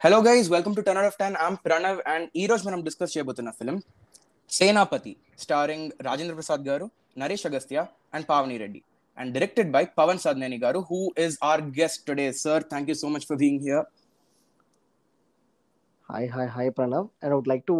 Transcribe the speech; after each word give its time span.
Hello 0.00 0.18
guys 0.20 0.48
welcome 0.52 0.74
to 0.74 0.82
ten 0.86 0.98
of 1.00 1.16
ten 1.18 1.36
I'm 1.44 1.56
Pranav 1.64 2.00
and 2.06 2.26
ఈ 2.36 2.42
రోజు 2.46 2.62
మనం 2.66 2.80
discuss 2.82 3.14
చేయబోతున్న 3.14 3.50
film 3.56 3.76
Senapathi 4.50 5.12
starring 5.38 5.88
Rajendra 6.06 6.34
Prasad 6.34 6.62
garu 6.68 6.86
Naresh 7.18 7.44
Agastya 7.46 7.78
and 8.14 8.26
Pavani 8.28 8.56
Reddy 8.58 8.80
and 9.18 9.32
directed 9.34 9.70
by 9.72 9.82
Pavan 9.98 10.20
Sadineni 10.24 10.58
garu 10.58 10.80
who 10.90 11.00
is 11.24 11.38
our 11.44 11.62
guest 11.80 12.02
today 12.08 12.26
sir 12.42 12.64
thank 12.70 12.90
you 12.92 12.96
so 12.96 13.08
much 13.08 13.26
for 13.30 13.40
being 13.42 13.64
here 13.66 13.84
hi 16.08 16.28
hi 16.28 16.48
hi 16.48 16.70
Pranav 16.78 17.08
and 17.22 17.34
would 17.34 17.50
like 17.52 17.66
to 17.66 17.78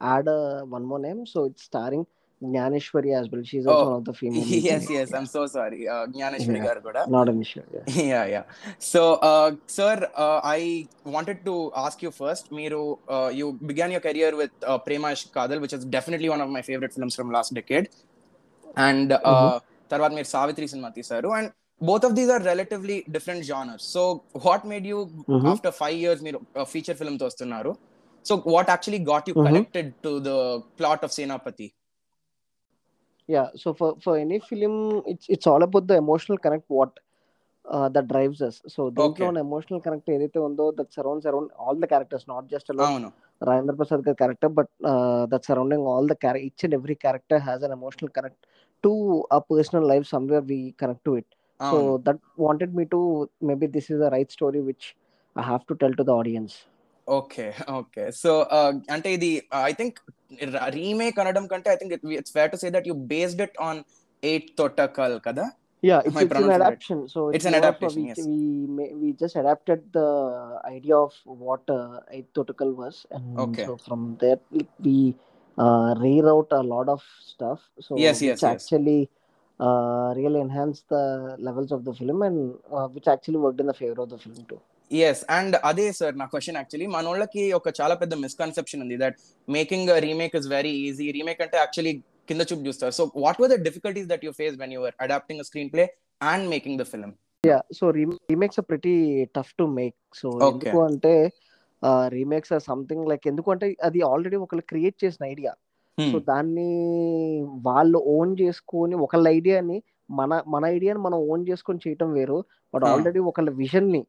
add 0.00 0.30
one 0.70 0.86
more 0.86 1.02
name 1.02 1.20
so 1.26 1.46
it's 1.46 1.66
starring 1.66 2.06
Jnaneshwari 2.41 3.11
as 3.17 3.25
well. 3.31 3.41
She's 3.43 3.65
also 3.67 3.81
Oh, 3.81 3.89
one 3.89 3.97
of 3.97 4.05
the 4.05 4.13
female. 4.19 4.45
leads 4.45 4.65
in 4.65 4.75
yes 4.75 4.87
it. 4.87 4.95
Yes 5.01 5.11
I'm 5.17 5.27
so 5.33 5.41
sorry 5.55 5.79
Gnaneshwari 6.13 6.57
Yeah. 6.59 6.67
గారు 6.67 6.81
కూడా 6.87 7.01
Not 7.15 7.27
an 7.31 7.39
issue. 7.45 7.63
Yeah. 7.75 7.83
yeah 8.11 8.23
yeah 8.33 8.45
so 8.91 9.01
uh, 9.29 9.49
sir 9.75 9.91
uh, 10.23 10.39
i 10.53 10.61
wanted 11.15 11.39
to 11.49 11.53
ask 11.83 11.97
you 12.05 12.11
first 12.21 12.45
miru 12.59 12.81
uh, 13.15 13.29
you 13.39 13.47
began 13.71 13.91
your 13.95 14.03
career 14.07 14.31
with 14.41 14.53
uh, 14.71 14.77
prema 14.87 15.09
Ishq 15.17 15.29
kadal 15.37 15.59
which 15.65 15.75
is 15.77 15.83
definitely 15.97 16.29
one 16.35 16.43
of 16.45 16.51
my 16.57 16.63
favorite 16.69 16.95
films 16.97 17.15
from 17.19 17.29
last 17.37 17.53
decade 17.59 17.87
and 18.87 19.09
uh, 19.23 19.51
తర్వాత 19.91 20.11
మీరు 20.17 20.29
Savitri 20.33 20.65
cinema 20.71 20.89
తీశారు 20.97 21.29
and 21.37 21.49
both 21.81 22.03
of 22.07 22.13
these 22.17 22.31
are 22.35 22.43
relatively 22.49 22.97
different 23.15 23.43
genres 23.49 23.85
so 23.95 24.01
what 24.45 24.65
made 24.71 24.85
you 24.91 24.97
Mhm. 25.35 25.47
After 25.53 25.75
five 25.81 25.97
years 26.03 26.21
మీరు 26.27 26.39
feature 26.73 26.97
film 27.01 27.17
తో 27.21 27.27
వస్తున్నారు 27.31 27.71
so 28.25 28.33
what 28.55 28.69
actually 28.73 29.01
got 29.11 29.27
you 29.29 29.35
Mhm. 29.37 29.47
Connected 29.49 29.89
to 30.05 30.13
the 30.29 30.33
plot 30.79 31.03
of 31.07 31.13
Senapathi 31.19 31.67
Yeah. 33.27 33.47
So 33.55 33.73
for, 33.73 33.89
for 34.03 34.13
any 34.17 34.39
film, 34.39 34.75
it's 35.05 35.25
it's 35.35 35.47
all 35.47 35.63
about 35.63 35.85
the 35.87 35.97
emotional 36.03 36.37
connect 36.45 36.65
what 36.79 36.91
uh, 37.65 37.87
that 37.95 38.05
drives 38.13 38.39
us. 38.47 38.55
So 38.73 38.81
దీంట్లో 38.99 39.07
Okay. 39.07 39.27
ఉన్న 39.31 39.41
emotional 39.47 39.79
connect 39.85 40.07
ఏదైతే 40.15 40.39
ఉందో 40.47 40.65
that 40.77 40.89
surrounds 40.97 41.25
around 41.31 41.49
all 41.63 41.75
the 41.83 41.89
characters, 41.93 42.23
not 42.33 42.45
just 42.53 42.69
alone 42.73 42.87
అవును 42.89 43.09
Rajendra 43.49 43.75
Prasad 43.77 44.01
గారి 44.07 44.17
character, 44.21 44.49
but 44.57 44.67
uh, 44.91 45.21
that 45.31 45.43
surrounding 45.49 45.83
all 45.91 46.05
the 46.11 46.17
character, 46.23 46.47
each 46.47 46.63
and 46.67 46.73
every 46.79 46.95
character 47.05 47.37
has 47.47 47.59
an 47.67 47.71
emotional 47.77 48.09
connect 48.17 48.39
to 48.83 48.91
our 49.35 49.43
personal 49.53 49.85
life. 49.91 50.05
Somewhere 50.15 50.43
we 50.51 50.59
connect 50.81 51.03
to 51.09 51.13
it. 51.21 51.27
So 51.59 51.77
అవును 51.77 51.93
that 52.07 52.19
wanted 52.47 52.71
me 52.79 52.85
to 52.93 52.99
maybe 53.49 53.67
this 53.77 53.87
is 53.93 53.99
the 54.05 54.11
right 54.15 54.31
story 54.37 54.61
which 54.69 54.85
I 55.35 55.45
have 55.51 55.63
to 55.69 55.75
tell 55.83 55.95
to 55.99 56.05
the 56.09 56.15
audience. 56.21 56.53
Okay 57.07 57.45
okay 57.79 58.03
so 58.23 58.31
అంటే 58.95 59.09
ఇది 59.17 59.29
I 59.69 59.71
think 59.79 59.97
remake 60.79 61.17
అనడం 61.23 61.45
కంటే 61.53 61.69
I 61.73 61.77
think 61.81 61.93
it's 62.19 62.33
fair 62.37 62.51
to 62.53 62.57
say 62.63 62.69
that 62.75 62.87
you 62.91 62.95
based 63.13 63.41
it 63.47 63.57
on 63.69 63.81
eight 64.31 64.49
Thottakkal 64.61 65.17
కదా 65.29 65.47
Yeah, 65.83 65.99
it's, 66.07 66.09
Am 66.09 66.17
I 66.17 66.23
it's 66.23 66.25
an 66.25 66.29
pronouncing 66.31 66.49
right? 66.61 66.65
adaptation. 66.65 66.99
So 67.11 67.19
It's 67.35 67.45
an 67.49 67.53
more 67.53 67.59
of 67.59 67.63
a- 67.63 67.67
adaptation, 67.69 68.01
we, 68.01 68.09
yes. 68.09 68.17
we 68.27 68.35
ma- 68.77 68.95
we 69.01 69.07
just 69.21 69.35
adapted 69.41 69.79
the 69.97 70.09
idea 70.71 70.97
of 71.05 71.13
what 71.45 71.63
uh, 71.75 71.77
Aithotakal 72.17 72.71
was, 72.81 72.95
and 73.15 73.39
Okay. 73.45 73.65
so 73.69 73.73
from 73.85 74.01
there 74.23 74.37
like, 74.57 74.69
we 74.87 74.97
uh, 75.57 75.89
rewrote 76.03 76.51
a 76.59 76.61
lot 76.73 76.87
of 76.95 77.01
stuff. 77.31 77.59
So 77.85 77.91
Yes, 78.03 78.15
which 78.19 78.27
yes, 78.29 78.43
yes. 78.43 78.51
actually 78.53 78.99
uh, 79.59 80.13
really 80.19 80.41
enhanced 80.47 80.85
the 80.95 81.03
levels 81.47 81.71
of 81.71 81.81
the 81.87 81.95
film, 82.01 82.21
and 82.21 82.37
uh, 82.71 82.87
which 82.97 83.07
actually 83.07 83.41
worked 83.45 83.59
in 83.59 83.65
the 83.65 83.77
favor 83.81 83.99
of 84.05 84.09
the 84.13 84.19
film 84.25 84.39
too. 84.51 84.61
yes 84.90 85.22
and 85.30 85.56
అదే 85.64 85.86
sir 85.92 86.14
నా 86.18 86.26
question 86.32 86.58
actually 86.58 86.88
మన 86.92 87.04
వాళ్ళకి 87.08 87.44
ఒక 87.52 87.72
చాలా 87.78 87.94
పెద్ద 88.02 88.14
misconception 88.22 88.82
ఉంది 88.84 88.96
that 89.02 89.16
making 89.48 89.90
remake 90.06 90.36
is 90.40 90.48
very 90.52 90.72
easy 90.84 91.06
remake 91.16 91.40
అంటే 91.46 91.58
actually 91.58 91.94
కింద 92.28 92.42
చూపు 92.48 92.64
చూస్తారు 92.68 92.94
so 92.94 93.04
what 93.24 93.40
were 93.42 93.52
the 93.52 93.58
difficulties 93.66 94.08
that 94.12 94.24
you 94.26 94.32
face 94.38 94.54
when 94.62 94.74
you're 94.76 94.96
adapting 95.04 95.44
screenplay 95.74 95.86
and 96.26 96.46
making 96.54 96.80
the 96.82 96.90
film 96.92 97.14
Yeah, 97.44 97.60
so 97.70 97.84
rem- 97.90 98.20
remakes 98.30 98.56
are 98.56 98.64
pretty 98.64 98.94
tough 99.36 99.50
to 99.56 99.64
make. 99.74 99.94
So 100.20 100.28
Okay. 100.42 100.46
ఎందుకు 100.46 100.78
అంటే 100.86 101.12
remakes 102.14 102.52
are 102.52 102.64
something 102.64 103.04
like 103.10 103.24
ఎందుకు 103.30 103.48
అంటే 103.52 103.66
అది 103.86 104.00
already 104.08 104.38
ఒకళ్ళు 104.44 104.64
create 104.70 104.96
చేసిన 105.02 105.22
idea 105.28 105.52
so 105.98 106.18
దాన్ని 106.30 106.66
వాళ్ళు 107.66 107.98
own 108.14 108.32
చేసుకొని 108.40 108.94
ఒకళ్ళ 109.04 109.26
ఐడియాని 109.38 109.76
మన 110.12 110.40
మన 110.46 110.62
ఐడియాని 110.74 111.00
మనం 111.06 111.18
ఓన్ 111.30 111.44
చేసుకొని 111.50 111.82
చేయటం 111.84 112.10
వేరు 112.12 112.38
బట్. 112.74 112.86
ఆల్రెడీ 112.90 113.20
ఒకళ్ళ 113.30 113.50
విజన్ని 113.60 114.00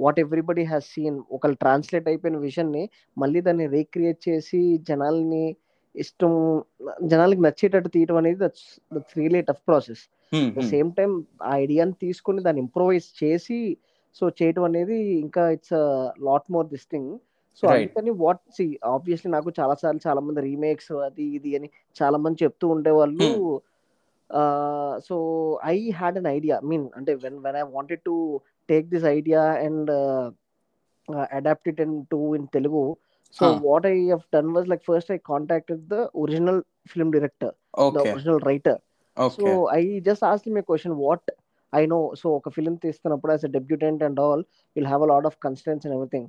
వాట్ 0.00 0.20
ఎవ్రీబడి 0.20 0.64
హ్యాస్ 0.64 0.84
సీన్. 0.84 1.20
ఒకళ్ళు 1.32 1.56
ట్రాన్స్లేట్ 1.56 2.08
అయిపోయిన 2.08 2.36
విజన్ని 2.36 2.90
మళ్ళీ 3.18 3.40
దాన్ని 3.40 3.66
రీక్రియేట్ 3.66 4.28
చేసి 4.28 4.78
జనాల్ని 4.78 5.56
ఇష్టం 5.96 6.62
జనాలకి 7.02 7.40
నచ్చేటట్టు 7.40 7.88
తీయటం 7.88 8.16
అనేది 8.16 8.38
that's 8.38 8.94
that's 8.94 9.18
really 9.18 9.40
tough 9.40 9.60
process. 9.68 9.98
Same 10.62 10.92
time 10.92 11.24
ఆ 11.42 11.56
ఐడియాని 11.56 11.92
తీసుకొని 11.92 12.42
దాన్ని 12.42 12.60
ఇంప్రూవైజ్ 12.60 13.24
చేసి 13.24 13.76
సో 14.14 14.28
చేయటం 14.28 14.64
అనేది 14.64 15.04
ఇంకా 15.04 15.50
it's 15.50 15.72
lot 16.22 16.52
more 16.52 16.66
this 16.66 16.86
thing. 16.92 17.18
So. 17.60 17.68
అందుకని 17.80 18.10
వాట్ 18.10 18.40
సి 18.56 18.78
ఆబ్వియస్లీ 18.84 19.32
నాకు 19.32 19.52
చాలా 19.60 19.74
సార్లు 19.74 20.08
చాలా 20.08 20.20
మంది 20.20 20.40
రీమేక్స్ 20.40 20.92
అది 20.92 21.24
ఇది 21.24 21.56
అని 21.56 21.70
చాలా 22.02 22.18
మంది 22.18 22.44
చెప్తూ 22.44 22.68
ఉండేవాళ్ళు. 22.68 23.60
So 25.00 25.16
I 25.66 25.76
had 25.92 26.18
an 26.18 26.28
idea 26.32 26.56
mean 26.64 26.86
అంటే 26.96 27.14
when 27.24 27.38
when 27.44 27.56
I 27.56 27.64
wanted 27.70 28.02
to 28.04 28.14
take 28.68 28.86
this 28.88 29.06
idea 29.12 29.42
and 29.66 29.90
adapt 31.32 31.68
it 31.68 31.80
and 31.80 31.98
to 32.10 32.20
in 32.34 32.46
Telugu 32.48 32.82
so. 33.36 33.44
What 33.64 33.86
I 33.86 33.96
have 34.10 34.24
done 34.32 34.50
was 34.52 34.68
like 34.68 34.84
first 34.84 35.10
I 35.12 35.18
contacted 35.26 35.82
the 35.88 35.98
original 36.16 36.60
film 36.88 37.12
director 37.12 37.54
the 37.96 38.04
original 38.12 38.40
writer 38.46 38.78
so 39.36 39.44
I 39.72 40.00
just 40.00 40.24
ask 40.24 40.48
me 40.48 40.62
question 40.62 40.96
what 40.98 41.30
I 41.72 41.82
know 41.86 42.00
so 42.14 42.26
ఒక 42.30 42.48
film 42.48 42.74
తీస్తున్నప్పుడు 42.82 43.32
as 43.32 43.44
a 43.44 43.52
debutant 43.54 44.02
and 44.02 44.20
all 44.20 44.42
will 44.76 44.86
have 44.86 45.02
a 45.02 45.10
lot 45.12 45.26
of 45.26 45.38
confidence 45.42 45.84
and 45.86 45.94
everything 45.96 46.28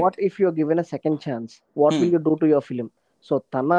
what 0.00 0.18
if 0.26 0.36
you 0.42 0.50
given 0.58 0.80
a 0.80 0.88
second 0.92 1.18
chance 1.26 1.52
what. 1.76 1.94
Will 2.00 2.12
you 2.12 2.20
do 2.20 2.34
to 2.36 2.46
your 2.46 2.64
film 2.64 2.88
so 3.26 3.36
తన 3.54 3.70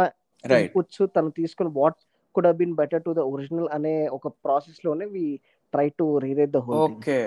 inputs 0.61 1.01
తను 1.15 1.29
తీసుకుని 1.37 1.71
what 1.75 1.99
could 2.37 2.49
been 2.59 2.75
better 2.79 3.03
to 3.03 3.13
the 3.13 3.25
original 3.31 3.69
అనే 3.75 3.93
ఒక 4.17 4.27
ప్రాసెస్లోనే 4.45 5.07
we 5.13 5.25
try 5.73 5.87
to 5.99 6.07
rewrite 6.25 6.53
the 6.53 6.61
whole 6.65 6.81
okay 6.87 7.19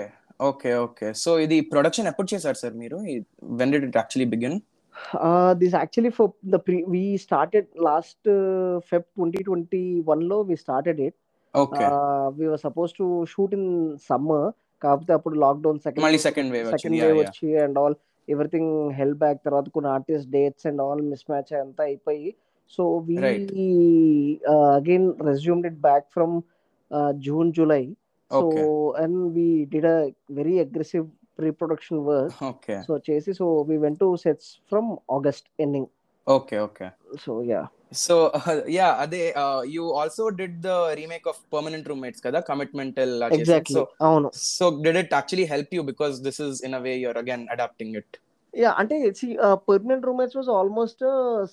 okay 0.43 0.69
okay. 0.83 1.07
So 1.21 1.31
ఇది 1.39 1.57
production 1.71 2.07
ఎప్పుడు 2.11 2.27
చేశారు 2.31 2.57
sir 2.61 2.75
మీరు? 2.79 2.97
When 3.59 3.71
did 3.73 3.83
it 3.87 3.97
actually 3.99 4.27
begin 4.31 4.55
this 5.59 5.75
actually 5.75 6.11
for 6.15 6.29
the 6.49 6.59
pre 6.65 6.77
we 6.89 7.03
started 7.25 7.67
last 7.87 8.27
Feb 8.89 9.05
twenty 9.15 9.41
twenty 9.47 9.81
వన్లో 10.09 10.37
we 10.49 10.55
started 10.63 11.01
it. 11.01 11.17
We 12.37 12.45
were 12.47 12.61
suppose 12.65 12.91
to 12.99 13.05
shoot 13.31 13.53
in 13.53 13.69
summer 14.09 14.47
కాకపోతే 14.81 15.13
అప్పుడు 15.17 15.35
lockdown 15.39 15.79
second 15.79 16.21
second 16.25 16.51
wave 16.53 16.69
second 16.75 16.97
wave 17.01 17.17
వచ్చి 17.21 17.49
and 17.63 17.77
all 17.81 17.95
everything 18.27 18.71
help 18.99 19.19
back 19.19 19.39
తర్వాత 19.45 19.69
కొన్ని 19.75 19.89
artist 19.93 20.29
dates 20.31 20.65
and 20.69 20.81
all 20.81 21.01
mismatch 21.29 21.51
అంతా 21.61 21.83
అయిపోయి 21.83 22.29
So 22.71 23.03
we 23.05 23.17
right. 23.19 23.51
uh, 24.47 24.77
again 24.77 25.15
resumed 25.19 25.65
it 25.65 25.81
back 25.81 26.09
from 26.09 26.43
uh, 26.89 27.11
June, 27.19 27.51
July. 27.51 27.89
Okay. 28.31 28.61
So 28.61 28.95
and 28.95 29.35
we 29.35 29.65
did 29.65 29.83
a 29.83 30.13
very 30.29 30.59
aggressive 30.59 31.07
pre-production 31.37 32.05
work. 32.05 32.41
Okay. 32.41 32.81
So 32.87 32.97
Chase, 32.99 33.35
so 33.37 33.63
we 33.63 33.77
went 33.77 33.99
to 33.99 34.15
sets 34.15 34.59
from 34.69 34.99
August 35.09 35.49
ending. 35.59 35.87
Okay. 36.25 36.59
Okay. 36.59 36.91
So 37.19 37.41
yeah. 37.41 37.67
So 37.91 38.27
uh, 38.39 38.61
yeah, 38.67 39.05
they 39.05 39.33
uh, 39.33 39.61
you 39.63 39.91
also 39.91 40.31
did 40.31 40.61
the 40.61 40.93
remake 40.95 41.27
of 41.27 41.37
Permanent 41.51 41.85
Roommates, 41.85 42.21
kada 42.21 42.41
commitment 42.41 42.95
till 42.95 43.21
exactly. 43.23 43.73
So, 43.73 43.89
oh, 43.99 44.19
no. 44.19 44.31
so 44.33 44.81
did 44.81 44.95
it 44.95 45.11
actually 45.11 45.45
help 45.45 45.67
you 45.71 45.83
because 45.83 46.21
this 46.21 46.39
is 46.39 46.61
in 46.61 46.73
a 46.73 46.79
way 46.79 46.97
you're 46.97 47.17
again 47.17 47.47
adapting 47.51 47.95
it? 47.95 48.19
Yeah 48.53 48.71
అంటే 48.81 48.95
permanent 49.69 50.05
roommates 50.09 50.37
was 50.39 50.49
almost 50.59 51.03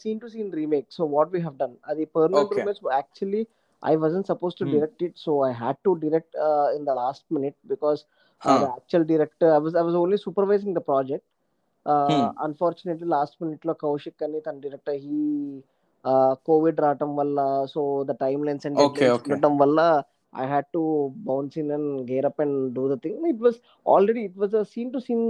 scene 0.01 0.21
to 0.23 0.29
scene 0.35 0.51
remake 0.61 0.87
so 0.99 1.05
what 1.17 1.31
we 1.35 1.41
have 1.45 1.57
done 1.63 1.77
అది 1.91 2.05
permanent. 2.17 2.53
Roommates 2.57 2.85
actually 2.99 3.43
I 3.83 3.95
wasn't 4.05 4.25
suppose 4.31 4.55
to. 4.61 4.65
Direct 4.75 5.03
it 5.07 5.19
so 5.27 5.33
I 5.49 5.53
had 5.63 5.81
to 5.87 5.93
direct 6.05 6.37
in 6.77 6.87
the 6.91 6.95
last 7.03 7.27
minute 7.37 7.59
because 7.73 8.01
actual 8.43 9.07
director 9.13 9.53
I 9.57 9.61
was 9.65 9.77
I 9.81 9.85
was 9.89 9.99
only 10.03 10.19
supervising 10.27 10.77
the 10.79 10.83
project. 10.91 11.27
Unfortunately 12.47 13.09
last 13.17 13.37
మినిట్లో 13.43 13.73
కౌశిక్ 13.85 14.23
అని 14.27 14.39
తన 14.47 14.57
director 14.65 14.99
he 15.07 15.21
Covid 16.49 16.81
రావటం 16.85 17.11
వల్ల 17.21 17.39
so 17.73 17.81
the 18.11 18.15
time 18.25 18.43
lines 18.49 18.67
and. 18.69 18.79
ఉండటం 19.31 19.55
వల్ల 19.63 19.81
I 20.43 20.47
had 20.53 20.69
to 20.77 20.83
bounce 21.29 21.57
in 21.63 21.73
and 21.77 21.91
gear 22.11 22.27
up 22.31 22.41
and 22.45 22.59
do 22.77 22.85
the 22.93 22.97
thing 23.05 23.27
it 23.33 23.43
was 23.47 23.59
already 23.95 24.23
it 24.29 24.39
was 24.43 24.55
a 24.63 24.65
scene 24.75 24.93
to 24.97 25.01
scene 25.07 25.27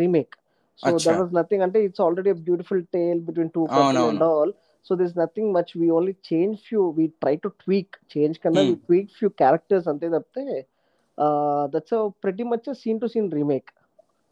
remake 0.00 0.34
so 0.80 0.86
Acha. 0.88 1.02
That 1.06 1.18
was 1.20 1.32
nothing 1.38 1.64
అంటే 1.66 1.78
it's 1.86 2.02
already 2.06 2.32
beautiful 2.46 2.82
tale 2.94 3.20
between 3.26 3.50
two 3.56 3.62
అవునవును. 3.74 4.04
And 4.10 4.24
all 4.30 4.52
so 4.86 4.94
this 5.00 5.14
nothing 5.18 5.50
much 5.56 5.72
we 5.80 5.88
only 5.98 6.14
change 6.30 6.56
few 6.68 6.82
we 6.96 7.04
try 7.22 7.34
to 7.44 7.50
tweak 7.64 7.96
change 8.14 8.36
కన్నా 8.44 8.62
we 8.62 8.72
Hmm. 8.72 8.82
Tweak 8.86 9.10
few 9.18 9.30
characters 9.42 9.88
అంతే 9.92 10.08
తప్పితే 10.14 10.44
that's 11.74 11.94
pretty 12.24 12.44
much 12.52 12.68
scene 12.82 13.00
to 13.02 13.08
scene 13.14 13.28
remake 13.38 13.70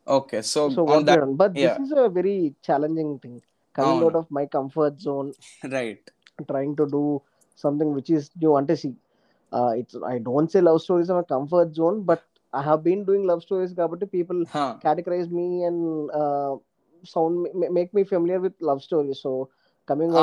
okay 0.06 0.38
so 0.52 0.60
so 0.76 0.80
on 0.84 0.90
what 0.92 1.06
that 1.10 1.24
but 1.42 1.54
yeah. 1.58 1.76
This 1.78 1.92
is 1.92 2.00
a 2.04 2.08
very 2.18 2.36
challenging 2.68 3.14
thing 3.24 3.40
coming 3.74 3.90
అవును. 3.90 4.04
Out 4.06 4.18
of 4.22 4.30
my 4.38 4.46
comfort 4.58 4.98
zone 5.06 5.30
right 5.76 6.08
trying 6.50 6.74
to 6.74 6.84
do 6.88 7.00
something 7.64 7.88
which 7.96 8.10
is 8.18 8.26
new 8.42 8.52
అంటే 8.58 8.74
see 8.82 8.92
uh, 9.52 9.72
it's 9.80 9.94
I 10.10 10.18
don't 10.28 10.48
say 10.52 10.60
love 10.62 10.78
stories 10.84 11.08
are 11.10 11.18
my 11.18 11.26
comfort 11.32 11.68
zone 11.78 11.96
but 12.02 12.22
I 12.52 12.62
have 12.62 12.80
been 12.88 13.00
doing 13.08 13.24
love 13.30 13.40
stories 13.46 13.72
కాబట్టి 13.80 14.06
people 14.16 14.38
categorize 14.86 15.30
me 15.38 15.46
and 15.68 15.80
uh, 16.20 16.52
sound 17.12 17.36
make 17.76 17.90
me 17.96 18.02
familiar 18.10 18.40
with 18.46 18.56
love 18.68 18.80
story 18.86 19.14
so 19.22 19.30
coming. 19.88 20.14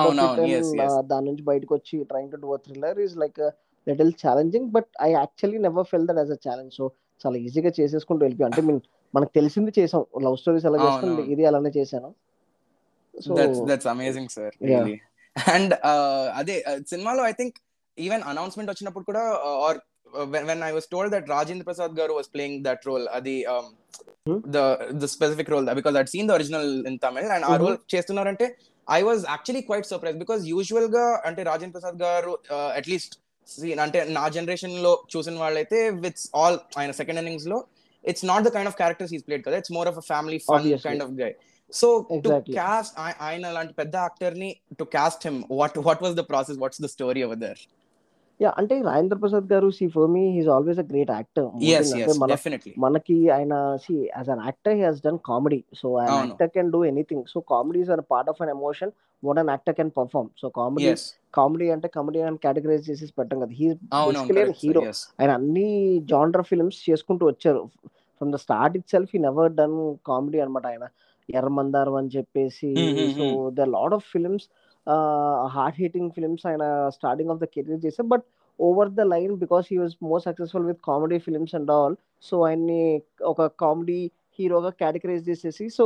దాని 1.12 1.26
నుంచి 1.30 1.44
బయటకు 1.50 1.74
వచ్చి 1.78 1.98
trying 2.12 2.32
to 2.34 2.38
do 2.44 2.58
thriller 2.66 2.98
is 3.06 3.16
like 3.24 3.40
little 3.88 4.12
challenging 4.24 4.68
but 4.76 4.90
I 5.06 5.10
actually 5.22 5.60
never 5.68 5.88
felt 5.92 6.06
that 6.10 6.20
as 6.22 6.34
a 6.36 6.40
challenge 6.46 6.74
so 6.80 6.86
చాలా 7.22 7.38
ఈజీగా 7.46 7.72
చేసేసుకుంటూ 7.80 8.22
వెళ్ళిపోయాం 8.26 8.50
అంటే 8.52 8.64
mean 8.68 8.82
మనకు 9.14 9.32
తెలిసింది 9.40 9.72
చేసాం. 9.80 10.04
లవ్ 10.26 10.38
స్టోరీస్ 10.42 10.68
ఎలా 10.70 10.78
అవును, 10.80 10.88
చేస్తాం 10.88 11.12
అవును. 11.14 11.26
ఇది 11.34 11.46
అలానే 11.52 11.72
చేశాను. 11.80 12.10
So 13.14 13.34
that's 13.72 13.90
amazing 13.96 14.32
sir 14.38 14.56
and 15.36 15.74
అదే 16.40 16.58
uh, 16.70 16.78
సినిమాలో 16.92 17.24
ఐ 17.32 17.34
థింక్ 17.40 17.58
ఈవెన్ 17.98 18.24
అనౌన్స్మెంట్ 18.34 18.70
వచ్చినప్పుడు 18.74 19.06
కూడా 19.10 19.24
or 19.68 19.80
when 20.46 20.64
I 20.64 20.72
was 20.74 20.88
told 20.92 21.14
that 21.14 21.28
Rajendra 21.34 21.66
Prasad 21.66 21.94
garu 22.00 22.14
was 22.18 22.32
playing 22.34 22.60
that 22.66 22.86
role 22.88 23.08
అది 23.18 23.36
Hmm. 24.28 24.40
The 24.50 24.60
the 24.96 25.06
specific 25.12 25.50
role 25.52 25.68
because 25.76 25.96
at 26.00 26.10
seen 26.12 26.28
the 26.30 26.36
original 26.36 26.70
in 26.90 26.98
Tamil 27.04 27.30
and 27.36 27.46
ఆ. 27.46 27.52
Role 27.62 27.78
చేస్తున్నారంటే 27.94 28.46
I 28.88 29.00
was 29.04 29.22
actually 29.30 29.62
quite 29.68 29.88
surprise 29.90 30.18
because 30.18 30.42
యూజువల్గా 30.50 31.06
అంటే 31.28 31.42
రాజేంద్ర 31.50 31.76
ప్రసాద్ 31.76 31.98
గారు 32.04 32.34
at least 32.80 33.14
అంటే 33.80 34.00
నా 34.16 34.24
జనరేషన్లో 34.36 34.92
చూసిన 35.14 35.36
వాళ్ళైతే 35.44 35.78
విత్ 36.04 36.20
ఆల్ 36.36 36.58
ఆయన 36.78 36.94
సెకండ్ 37.00 37.22
ఇన్నింగ్స్లో 37.22 37.60
it's 38.04 38.26
not 38.30 38.46
the 38.46 38.54
kind 38.56 38.70
of 38.72 38.78
characters 38.82 39.14
he's 39.14 39.26
played 39.28 39.44
కదా 39.48 39.58
it's 39.58 39.74
more 39.78 39.90
of 39.92 39.98
a 39.98 40.06
family 40.10 40.40
fun. 40.48 40.68
Kind 40.86 41.04
of 41.04 41.14
guy 41.22 41.32
so 41.72 41.88
to. 42.26 42.30
Cast 42.58 42.94
ఆయన 43.26 43.46
లాంటి 43.52 43.74
పెద్ద 43.74 43.96
యాక్టర్ని 44.04 44.50
to 44.80 44.88
cast 44.94 45.26
him 45.28 45.40
what 45.56 45.78
what 45.88 46.04
was 46.04 46.16
the 46.16 46.26
process 46.30 46.60
what's 46.60 46.82
the 46.82 46.90
story 46.94 47.24
over 47.24 47.42
there 47.42 47.62
yeah 48.40 48.50
అంటే 48.58 48.82
Rajendra 48.82 49.18
Prasad 49.18 49.46
garu 49.46 49.68
see 49.70 49.86
for 49.88 50.08
me 50.08 50.24
he's 50.34 50.48
always 50.48 50.80
a 50.80 50.88
great 50.90 51.12
actor 51.12 51.48
మనకి 52.78 53.16
ఆయన 53.30 53.54
see 53.76 53.94
as 54.10 54.30
an 54.30 54.42
actor 54.46 54.74
he 54.74 54.82
has 54.82 55.02
done 55.04 55.18
comedy 55.26 55.60
so. 55.74 55.88
Actor 56.22 56.50
can 56.50 56.72
do 56.72 56.86
anything 56.86 57.24
so 57.26 57.40
comedy 57.50 57.80
is 57.80 57.90
an 57.90 58.04
part 58.12 58.30
of 58.30 58.42
an 58.42 58.50
emotion 58.50 58.92
what 59.24 59.40
an 59.40 59.50
actor 59.50 59.76
can 59.76 59.92
perform 59.98 60.30
so 60.42 60.50
comedy 60.50 60.86
comedy 61.34 61.70
అంటే 61.70 61.88
comedy 61.88 62.22
అని 62.22 62.38
categorise 62.38 62.90
చేసి 62.90 63.14
పెట్టం 63.20 63.40
కదా. 63.40 63.54
He. 63.54 63.68
Hero 64.62 64.82
ఆయన 65.20 65.32
అన్ని 65.32 65.68
genre 66.06 66.44
films 66.44 66.90
చేసుకుంటూ 66.90 67.26
వచ్చారు. 67.26 67.64
From 68.22 68.32
the 68.32 68.36
start 68.38 68.78
itself 68.90 69.16
he 69.16 69.20
never 69.20 69.52
done 69.54 69.78
comedy 70.06 70.40
అనమాట 70.40 70.66
ఆయన 70.68 70.86
ఎర్రమందారం 71.30 71.96
అని 71.96 72.08
చెప్పేసి. 72.18 72.70
So. 73.18 73.26
The 73.52 73.62
lot 73.70 73.94
of 73.94 74.06
films 74.12 74.48
heart 75.56 75.80
heating 75.84 76.12
films 76.18 76.46
ఆయన 76.52 76.66
స్టార్టింగ్ 76.98 77.32
ఆఫ్ 77.34 77.42
ద 77.44 77.48
కెరీర్ 77.56 77.82
చేశారు. 77.86 78.08
But 78.14 78.26
over 78.60 78.92
the 79.00 79.06
line 79.14 79.34
because 79.44 79.66
he 79.72 79.78
was 79.84 79.96
more 80.10 80.22
successful 80.28 80.68
with 80.72 80.82
comedy 80.90 81.18
films 81.26 81.56
and 81.60 81.72
all. 81.80 81.96
So 82.28 82.36
ఆయన్ని 82.50 82.84
ఒక 83.32 83.42
comedy 83.64 84.00
హీరోగా 84.40 84.72
categorize 84.82 85.26
చేసేసి 85.30 85.66
సో 85.78 85.86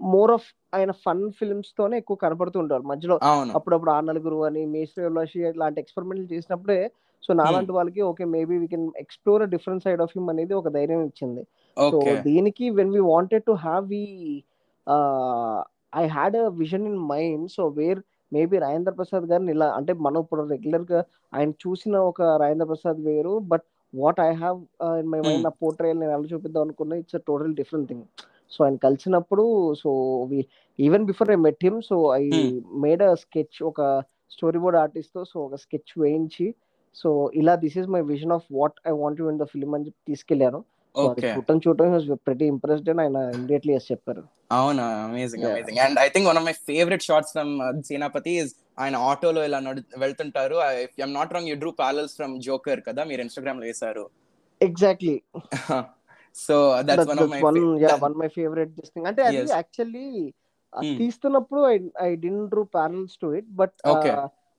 మోర్ 0.00 0.30
ఆఫ్ 0.36 0.48
ఆయన 0.76 0.90
fun 1.04 1.24
films 1.38 1.70
తోనే 1.78 1.96
ఎక్కువ 2.02 2.16
కనపడుతూ 2.24 2.58
ఉంటారు. 2.64 2.84
మధ్యలో 2.90 3.16
అప్పుడప్పుడు 3.58 3.92
ఆ 3.96 3.98
నలుగురు 4.10 4.38
అని 4.48 4.62
మేస్ట్రీ 4.74 5.02
అభిలాషి 5.08 5.40
లాంటి 5.62 5.80
ఎక్స్పెరిమెంట్లు 5.82 6.28
చేసినప్పుడే 6.34 6.80
సో 7.22 7.30
నాలాంటి 7.40 7.72
వాళ్ళకి 7.76 8.00
okay 8.10 8.24
maybe 8.34 8.54
we 8.60 8.66
can 8.74 8.86
explore 9.02 9.42
different 9.54 9.84
side 9.86 10.02
of 10.04 10.12
him 10.16 10.28
అనేది 10.32 10.54
ఒక 10.60 10.68
ధైర్యం 10.76 11.02
ఇచ్చింది. 11.10 11.42
సో 11.76 11.98
దీనికి 12.28 12.66
when 12.78 12.92
we 12.96 13.02
wanted 13.14 13.44
to 13.50 13.54
have 13.66 13.84
we 13.94 14.04
I 16.02 16.04
had 16.16 16.36
a 16.42 16.46
vision 16.62 16.86
in 16.92 17.00
mind 17.12 17.46
so 17.56 17.64
where 17.80 18.00
maybe 18.32 18.56
Rajendra 18.58 18.92
Prasad 18.92 19.26
గారిని 19.30 19.52
ఇలా 19.56 19.68
అంటే 19.78 19.92
మనం 20.06 20.18
ఇప్పుడు 20.24 20.42
రెగ్యులర్గా 20.52 21.00
ఆయన 21.32 21.50
చూసిన 21.64 21.96
ఒక 22.10 22.22
రాజేంద్ర 22.42 22.66
ప్రసాద్ 22.72 23.00
వేరు 23.08 23.34
but 23.52 23.66
what 23.94 24.20
I 24.20 24.30
have 24.34 24.58
in 25.00 25.08
my 25.12 25.20
mind 25.20 25.44
నా 25.44 25.52
పోర్ట్రేయల్ 25.62 26.00
నేను 26.00 26.12
ఎలా 26.16 26.28
చూపిద్దాం 26.32 26.62
అనుకున్నా 26.66 26.96
it's 26.96 27.18
a 27.18 27.22
total 27.28 27.54
different 27.54 27.88
thing. 27.90 28.04
So 28.52 28.58
ఆయన 28.64 28.76
కలిసినప్పుడు 28.84 29.44
so 29.82 29.90
we 30.30 30.38
even 30.78 31.04
before 31.06 31.30
I 31.30 31.38
met 31.46 31.64
him 31.66 31.78
so 31.90 31.96
I 32.14 32.24
Hmm. 32.30 32.50
Made 32.84 33.02
a 33.02 33.12
sketch 33.22 33.58
ఒక 33.70 33.80
స్టోరీ 34.32 34.58
బోర్డ్ 34.58 34.78
ఆర్టిస్ట్తో 34.78 35.22
సో 35.30 35.36
ఒక 35.46 35.56
స్కెచ్ 35.64 35.92
వేయించి 36.02 36.46
సో 36.96 37.08
ఇలా 37.40 37.54
this 37.64 37.78
is 37.78 37.88
my 37.94 38.02
vision 38.10 38.34
of 38.36 38.46
what 38.52 38.76
I 38.86 38.94
want 39.00 39.20
in 39.24 39.40
the 39.42 39.46
film 39.52 39.74
అని 39.76 39.86
చెప్పి 39.88 40.02
తీసుకెళ్ళాను 40.10 40.60
ప్రతి 42.24 42.44
ఇంప్రెస్డ్ 42.44 42.90
అని 42.90 43.00
ఆయన 43.00 43.16
ఇమీడియట్లీ 43.16 43.74
ఎస్ 43.74 43.92
చెప్పారు. 43.92 44.22
అవునా? 44.52 45.04
Amazing. 45.04 45.44
Amazing 45.44 45.78
and 45.78 45.98
I 45.98 46.08
think 46.08 46.28
one 46.28 46.36
of 46.36 46.44
my 46.44 46.52
favourite 46.52 47.02
shots 47.02 47.32
from 47.32 47.82
Senapathi 47.82 48.30
is 48.30 48.54
ఆయన 48.78 48.96
ఆటోలో 48.96 49.44
ఇలా 49.44 49.60
వెళ్తుంటారు. 49.98 50.54
I'm 50.54 51.14
not 51.14 51.32
wrong 51.32 51.48
you 51.48 51.56
drew 51.56 51.70
parallels 51.70 52.16
from 52.16 52.40
Joker 52.40 52.80
కదా? 52.88 53.04
మీరు 53.04 53.20
ఇన్స్టాగ్రామ్లో 53.20 53.66
వేశారు. 53.66 54.10
Exactly 54.60 55.22
so 56.36 56.82
that's 56.82 57.08
one 57.08 57.18
of 57.18 57.30
my 57.30 57.40
one 58.02 58.14
my 58.14 58.28
favourite 58.28 58.70
this 58.70 58.90
thing 58.90 59.06
అంటే 59.06 59.22
అది. 59.22 59.36
Actually 59.36 60.32
Hmm. 60.72 60.98
తీస్తున్నప్పుడు 60.98 61.60
I 61.66 61.78
I 62.00 62.14
didn't 62.14 62.50
drew 62.50 62.64
parallels 62.64 63.18
to 63.22 63.34
it 63.34 63.46
but. 63.50 63.72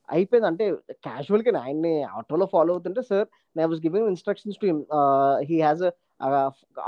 అయిపోయింది. 0.08 0.46
అంటే 0.46 0.72
క్యాజువల్గా 0.90 1.58
ఆయన్ని 1.58 2.02
ఆటోలో 2.02 2.46
ఫాలో 2.46 2.72
అవుతుంటే 2.72 3.02
సార్ 3.02 3.26
నేను 3.56 3.68
was 3.68 3.80
giving 3.80 4.08
instructions 4.08 4.58
to 4.58 4.66
he 5.42 5.60
has 5.60 5.82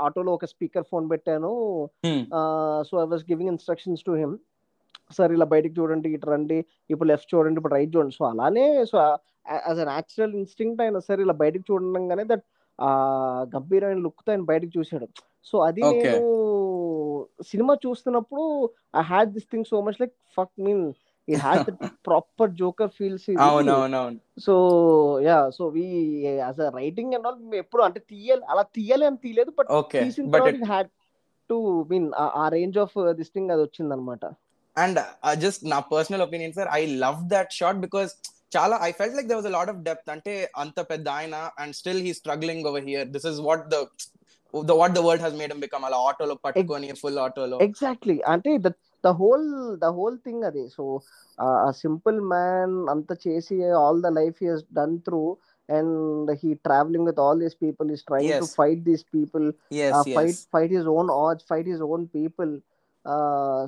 ఆటోలో 0.05 0.31
ఒక 0.37 0.45
స్పీకర్ 0.53 0.85
ఫోన్ 0.91 1.05
పెట్టాను. 1.13 1.51
So 2.89 2.93
I 3.03 3.07
was 3.13 3.25
giving 3.31 3.51
instructions 3.53 4.03
to 4.09 4.15
him. 4.21 4.35
Sir 5.17 5.31
ఇలా 5.37 5.47
బయటికి 5.53 5.75
చూడండి 5.79 6.09
ఇటు 6.15 6.27
రండి 6.33 6.59
ఇప్పుడు 6.91 7.07
లెఫ్ట్ 7.13 7.31
చూడండి 7.35 7.59
ఇప్పుడు 7.61 7.75
రైట్ 7.77 7.91
చూడండి. 7.95 8.15
సో 8.19 8.25
అలానే 8.31 8.65
so 8.91 8.97
as 9.67 9.79
a 9.83 9.87
natural 9.91 10.35
instinct 10.41 10.79
ఆయన 10.85 10.99
సార్ 11.07 11.21
ఇలా 11.25 11.35
బయటికి 11.43 11.65
చూడంగానే 11.71 12.25
దట్ 12.31 12.45
ఆ 12.79 12.87
గంభీరమైన 13.55 13.99
లుక్తో 14.05 14.29
ఆయన 14.33 14.45
బయటికి 14.51 14.73
చూసాడు 14.77 15.07
సో 15.49 15.57
అది. 15.67 15.81
నేను 15.97 16.21
సినిమా 17.51 17.73
చూస్తున్నప్పుడు 17.85 18.43
I 18.99 19.03
had 19.11 19.31
this 19.35 19.49
thing 19.51 19.67
so 19.71 19.77
much 19.87 19.99
like 20.01 20.15
fuck 20.37 20.55
mean 20.65 20.83
he 21.27 21.35
had 21.35 21.69
proper 22.07 22.51
Joker 22.51 22.89
feels 22.89 23.25
so 24.39 24.55
yeah 25.23 25.49
so 25.49 25.65
we 25.67 25.85
as 26.39 26.59
a 26.59 26.69
writing 26.69 27.13
and 27.13 27.27
all 27.27 27.55
ఎప్పుడు 27.55 27.83
అంటే 27.83 27.99
తీయాలి 27.99 28.43
అలా 28.43 28.61
తీయాలి 28.61 29.05
అని 29.05 29.17
తీయలేదు 29.17 29.51
బట్ 29.51 29.91
తీసిన 29.91 30.65
హ్యాడ్ 30.65 30.87
టు 31.49 31.85
మీన్ 31.89 32.11
ఆ 32.13 32.47
రేంజ్ 32.47 32.77
ఆఫ్ 32.77 32.95
దిస్ 33.11 33.29
థింగ్ 33.29 33.51
అది 33.51 33.61
వచ్చింది 33.61 33.93
అనమాట 33.93 34.25
అండ్ 34.77 34.99
జస్ట్ 35.39 35.65
నా 35.65 35.79
personal 35.79 36.21
opinion 36.21 36.53
sir 36.53 36.67
I 36.73 36.85
love 36.85 37.19
that 37.27 37.51
shot 37.51 37.77
because 37.77 38.13
చాలా 38.57 38.79
I 38.81 38.91
felt 38.91 39.15
like 39.15 39.27
there 39.27 39.35
was 39.35 39.47
a 39.47 39.49
lot 39.49 39.69
of 39.69 39.77
depth 39.77 40.09
అంటే 40.09 40.51
అంత 40.55 40.79
పెద్ద 40.89 41.09
ఆయన 41.09 41.35
and 41.59 41.75
still 41.75 42.01
he 42.01 42.13
struggling 42.13 42.65
over 42.65 42.83
here 42.83 43.07
this 43.07 43.25
is 43.25 43.39
what 43.39 43.69
the 44.53 44.71
what 44.71 44.91
the 44.91 44.99
world 44.99 45.21
has 45.21 45.35
made 45.35 45.53
become 45.59 45.83
అలా 45.83 45.97
ఆటోలో 45.97 46.35
పట్టుకొని 46.35 46.93
full 46.93 47.19
ఆటోలో. 47.19 47.57
Exactly 47.61 48.21
అంటే 48.21 48.57
the 48.57 48.71
the 49.07 49.11
whole 49.19 49.47
the 49.83 49.89
whole 49.97 50.17
thing 50.25 50.43
అది. 50.49 50.63
సో 50.75 50.83
ఆ 51.37 51.69
సింపుల్ 51.83 52.19
మ్యాన్ 52.33 52.75
అంత 52.93 53.11
చేసి 53.25 53.57
all 53.83 54.01
the 54.05 54.11
life 54.19 54.37
he 54.43 54.47
has 54.51 54.65
done 54.79 54.95
through 55.07 55.23
and 55.69 56.31
he 56.41 56.49
travelling 56.67 57.07
with 57.09 57.21
all 57.25 57.41
these 57.43 57.57
people 57.65 57.87
is 57.95 58.03
trying 58.09 58.33
to. 58.43 58.47
Fight 58.59 58.81
these 58.89 59.05
people 59.15 59.45
fight 60.17 60.41
fight 60.55 60.73
his 60.77 60.89
own 60.97 61.11
as 61.23 61.43
fight 61.51 61.69
his 61.73 61.83
own 61.91 62.05
people 62.17 62.53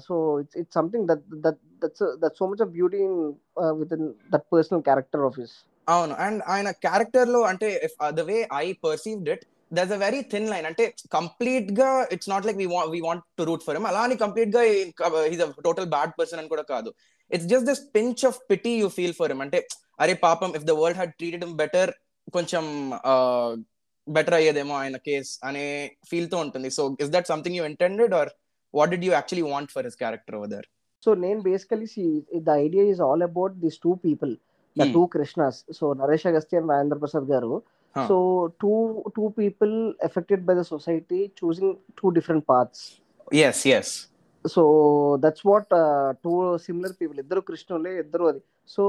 so 0.07 0.15
it's 0.41 0.57
it's 0.61 0.75
something 0.79 1.07
that 1.09 1.25
that 1.45 1.59
that's 1.83 2.03
that 2.23 2.37
so 2.41 2.45
much 2.51 2.61
of 2.65 2.71
beauty 2.77 3.01
in 3.07 3.17
with 3.81 3.93
in 3.97 4.07
that 4.33 4.47
personal 4.55 4.83
character 4.89 5.25
of 5.29 5.37
his 5.41 5.55
అవును. 5.87 6.13
And 6.25 6.39
ఆయన 6.53 6.69
క్యారెక్టర్లో 6.85 7.41
అంటే 7.51 7.67
the 8.19 8.23
way 8.29 8.37
I 8.63 8.65
perceived 8.85 9.29
it 9.35 9.45
there's 9.71 9.93
a 9.95 9.99
very 10.05 10.21
thin 10.33 10.47
line 10.53 10.65
అంటే 10.69 10.83
కంప్లీట్గా 11.17 11.89
it's 12.15 12.29
not 12.33 12.45
like 12.47 12.59
we 12.63 12.67
want 13.07 13.25
to 13.39 13.45
root 13.49 13.63
for 13.67 13.75
him 13.77 13.87
అలా 13.91 14.01
అని 14.07 14.15
కంప్లీట్గా 14.23 14.61
he's 15.31 15.43
a 15.45 15.49
total 15.67 15.89
bad 15.95 16.13
person 16.19 16.39
అని 16.41 16.51
కూడా 16.53 16.65
కాదు. 16.73 16.89
It's 17.31 17.47
just 17.53 17.67
this 17.71 17.83
pinch 17.97 18.23
of 18.29 18.37
pity 18.51 18.73
you 18.81 18.89
feel 18.97 19.15
for 19.19 19.31
him 19.33 19.43
అంటే 19.45 19.59
అరే 20.03 20.15
పాపం 20.27 20.49
if 20.59 20.65
the 20.69 20.75
world 20.81 20.99
had 21.01 21.13
treated 21.19 21.43
him 21.45 21.55
better 21.63 21.91
కొంచెం 22.37 22.63
బెటర్ 24.07 24.35
అయ్యేదేమో 24.39 24.73
ఆయన 24.81 24.97
కేస్ 25.07 25.31
అనే 25.47 25.65
ఫీల్తో 26.09 26.37
ఉంటుంది. 26.45 26.69
So 26.77 26.81
is 27.03 27.11
that 27.15 27.27
something 27.33 27.57
you 27.59 27.63
intended 27.71 28.13
or 28.19 28.29
what 28.73 28.91
did 28.93 29.05
you 29.07 29.11
actually 29.17 29.45
want 29.53 29.71
for 29.75 29.85
his 29.89 29.97
character 30.03 30.35
over 30.39 30.51
there 30.55 30.67
so 31.03 31.11
నేను 31.23 31.39
basically 31.49 31.87
the 32.47 32.53
idea 32.65 32.83
is 32.91 33.01
all 33.07 33.23
about 33.29 33.55
this 33.65 33.79
two 33.85 33.91
people 34.05 34.31
the. 34.75 34.85
Two 34.95 35.01
Krishnas 35.15 35.59
so 35.79 35.85
Naresh 36.01 36.25
Agastya 36.31 36.59
and 36.61 36.71
Rajendra 36.73 36.97
Prasad 37.03 37.27
garu 37.33 37.51
Huh. 37.97 38.05
So 38.09 38.17
two 38.61 38.73
two 39.15 39.23
people 39.39 39.73
affected 40.07 40.43
by 40.45 40.55
the 40.59 40.63
society 40.73 41.19
choosing 41.39 41.75
two 41.99 42.09
different 42.17 42.45
parts 42.49 42.83
yes 43.43 43.63
yes 43.67 43.93
so 44.45 44.63
that's 45.23 45.45
what 45.47 45.73
two 46.23 46.33
similar 46.57 46.95
people 47.01 47.19
ఇద్దరు 47.19 47.41
కృష్ణులే 47.49 47.93
ఇద్దరు 47.99 48.25
అది. 48.31 48.41
So 48.75 48.85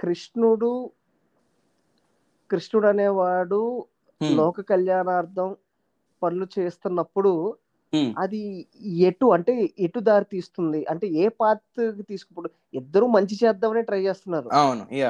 కృష్ణుడు 0.00 0.72
కృష్ణుడు 2.50 2.86
అనేవాడు 2.86 3.62
లోక 4.20 4.60
కళ్యాణార్థం 4.70 5.48
పనులు 6.22 6.46
చేస్తున్నప్పుడు 6.58 7.32
అది 8.22 8.40
ఎటు 9.08 9.26
అంటే 9.34 9.52
ఎటు 9.78 10.00
దారి 10.08 10.26
తీస్తుంది? 10.32 10.80
అంటే 10.90 11.06
ఏ 11.22 11.28
పాత్ 11.40 11.80
తీసుకుప్పుడు 12.08 12.48
ఇద్దరు 12.74 13.06
మంచి 13.16 13.34
చేద్దామని 13.42 13.82
ట్రై 13.82 14.00
చేస్తున్నారు. 14.06 14.48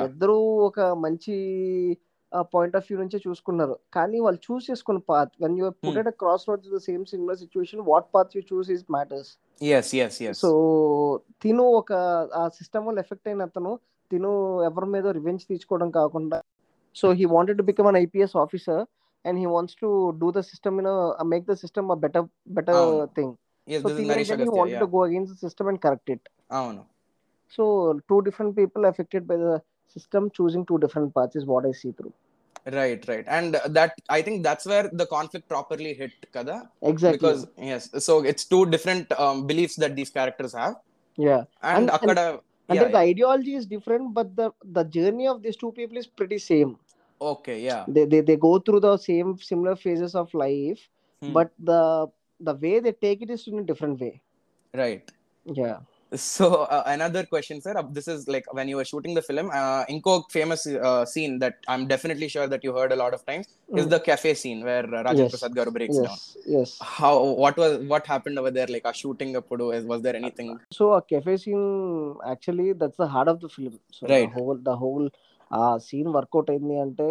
ఇద్దరు 0.09 0.37
ఒక 0.67 0.81
మంచి 1.05 1.37
పాయింట్ 2.53 2.75
ఆఫ్ 2.79 2.87
వ్యూ 2.89 2.97
నుంచే 3.03 3.19
చూసుకున్నారు. 3.27 3.75
కానీ 3.97 4.19
వాళ్ళు 4.25 4.41
చూస్ 4.47 4.65
చేసుకున్న 4.71 5.01
path 5.11 5.33
when 5.43 5.57
you 5.59 5.65
put. 5.85 5.99
At 6.01 6.11
crossroads 6.49 6.71
the 6.75 6.81
same 6.89 7.05
similar 7.13 7.39
situation 7.45 7.83
what 7.91 8.09
path 8.15 8.35
you 8.37 8.43
choose 8.51 8.71
is 8.77 8.85
matters 8.97 9.31
so 10.43 10.51
తిను 11.45 11.65
ఒక 11.81 11.93
ఆ 12.41 12.43
సిస్టమ్ 12.59 12.87
వల్ల 12.89 12.99
ఎఫెక్ట్ 13.05 13.29
అయిన 13.31 13.49
అతను 13.51 13.73
తిను 14.11 14.31
ఎవరి 14.69 14.89
మీద 14.95 15.07
రివెంజ్ 15.19 15.43
తీసుకోవడం 15.53 15.89
కాకుండా 15.99 16.39
so 16.97 17.09
he 17.19 17.25
wanted 17.35 17.59
to 17.61 17.67
become 17.71 17.89
an 17.91 17.99
IPS 18.05 18.37
officer 18.45 18.83
and 19.25 19.39
he 19.43 19.47
wants 19.55 19.79
to 19.83 19.89
do 20.21 20.29
the 20.37 20.43
system 20.51 20.77
in 20.83 20.91
make 21.33 21.45
the 21.51 21.57
system 21.63 21.89
a 21.95 21.99
better 22.05 22.29
better. 22.59 22.85
Thing 23.17 23.35
so 23.69 23.89
he 23.97 24.07
wanted 24.59 24.81
to 24.85 24.91
go 24.97 25.03
against 25.09 25.33
the 25.33 25.39
system 25.47 25.69
and 25.73 25.81
correct 25.87 26.11
it 26.17 26.29
అవును. 26.61 26.83
So 27.57 27.65
two 28.09 28.17
different 28.29 28.55
people 28.61 28.85
affected 28.93 29.27
by 29.31 29.37
the 29.43 29.59
system 29.93 30.31
choosing 30.31 30.65
two 30.67 30.79
different 30.79 31.15
paths 31.15 31.37
is 31.37 31.45
what 31.45 31.67
i 31.67 31.73
see 31.73 31.93
through. 31.93 32.13
Right 32.73 33.07
right. 33.09 33.25
And 33.27 33.55
that 33.77 33.95
i 34.09 34.21
think 34.21 34.43
that's 34.43 34.67
where 34.67 34.91
the 34.93 35.07
conflict 35.07 35.49
properly 35.49 35.95
hit 35.95 36.13
kada. 36.33 36.69
Exactly. 36.83 37.19
Because 37.19 37.47
yes 37.57 37.89
so 38.07 38.25
it's 38.25 38.45
two 38.45 38.67
different 38.67 39.13
um, 39.19 39.47
beliefs 39.47 39.77
that 39.77 39.97
these 39.97 40.11
characters 40.11 40.55
have. 40.55 40.77
Yeah. 41.17 41.45
And, 41.63 41.91
and 41.91 42.11
and, 42.11 42.19
and 42.19 42.41
yeah, 42.77 42.85
the 42.85 42.91
yeah. 42.91 42.99
ideology 42.99 43.55
is 43.55 43.67
different 43.67 44.13
but 44.13 44.37
the 44.37 44.51
the 44.65 44.85
journey 44.85 45.27
of 45.27 45.43
these 45.43 45.57
two 45.57 45.73
people 45.73 45.97
is 45.97 46.07
pretty 46.07 46.39
same. 46.39 46.77
Okay 47.21 47.61
yeah. 47.63 47.85
They 47.89 48.05
they, 48.05 48.21
they 48.21 48.37
go 48.37 48.59
through 48.59 48.81
the 48.81 48.97
same 48.97 49.39
similar 49.39 49.77
phases 49.77 50.15
of 50.15 50.33
life 50.35 50.89
hmm. 51.23 51.33
but 51.33 51.53
the 51.59 52.09
the 52.41 52.55
way 52.55 52.81
they 52.81 52.93
take 52.93 53.23
it 53.23 53.31
is 53.31 53.47
in 53.47 53.59
a 53.61 53.63
different 53.63 54.01
way. 54.01 54.21
Right. 54.75 55.11
Yeah. 55.45 55.79
So 56.15 56.63
uh, 56.65 56.83
another 56.87 57.23
question 57.25 57.61
sir 57.61 57.75
uh, 57.77 57.83
this 57.97 58.09
is 58.09 58.27
like 58.29 58.47
when 58.53 58.67
you 58.67 58.77
were 58.77 58.85
shooting 58.85 59.15
the 59.15 59.21
film 59.21 59.51
uh, 59.51 59.85
inko 59.95 60.13
famous 60.31 60.67
uh, 60.67 61.05
scene 61.05 61.39
that 61.39 61.57
i'm 61.69 61.87
definitely 61.87 62.29
sure 62.29 62.47
that 62.47 62.65
you 62.65 62.73
heard 62.73 62.93
a 62.93 62.97
lot 62.97 63.13
of 63.13 63.25
times 63.27 63.47
is 63.77 63.85
Mm. 63.85 63.91
the 63.91 64.01
cafe 64.01 64.33
scene 64.35 64.61
where 64.69 64.85
uh, 64.85 65.03
Rajendra 65.07 65.25
Yes. 65.25 65.33
Prasad 65.35 65.55
garu 65.59 65.73
breaks 65.77 65.99
down 65.99 66.07
yes 66.07 66.23
yes 66.55 66.71
how 66.97 67.13
what 67.43 67.57
was 67.63 67.73
what 67.93 68.07
happened 68.07 68.39
over 68.43 68.51
there 68.59 68.69
like 68.77 68.87
a 68.93 68.95
shooting 69.01 69.33
appudu 69.41 69.67
is 69.79 69.85
was 69.93 70.01
there 70.07 70.17
anything 70.23 70.49
so 70.79 70.87
a 71.01 71.03
cafe 71.13 71.35
scene 71.45 71.67
actually 72.35 72.69
that's 72.83 72.97
the 73.05 73.11
heart 73.17 73.29
of 73.35 73.41
the 73.45 73.51
film 73.57 73.75
so 73.99 74.07
Right. 74.15 74.29
the 74.29 74.35
whole 74.39 74.61
the 74.71 74.77
whole 74.85 75.07
ఆ 75.51 75.61
scene 75.85 76.09
work out 76.15 76.51
అయింది 76.53 76.75
అంటే 76.83 77.07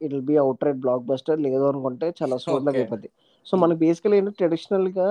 it 0.00 0.12
will 0.14 0.24
be 0.30 0.36
out 0.44 0.62
right 0.66 0.80
blockbuster 1.10 1.38
లేదు 1.44 1.64
అనుకుంటే 1.72 2.06
చాలా 2.20 2.36
Okay. 2.54 2.80
అయిపోద్ది 2.80 3.10
so 3.46 3.56
మనకి 3.62 3.78
బేసికల్ 3.84 4.14
ఏంటంటే 4.16 4.38
ట్రెడిషనల్గా 4.40 5.06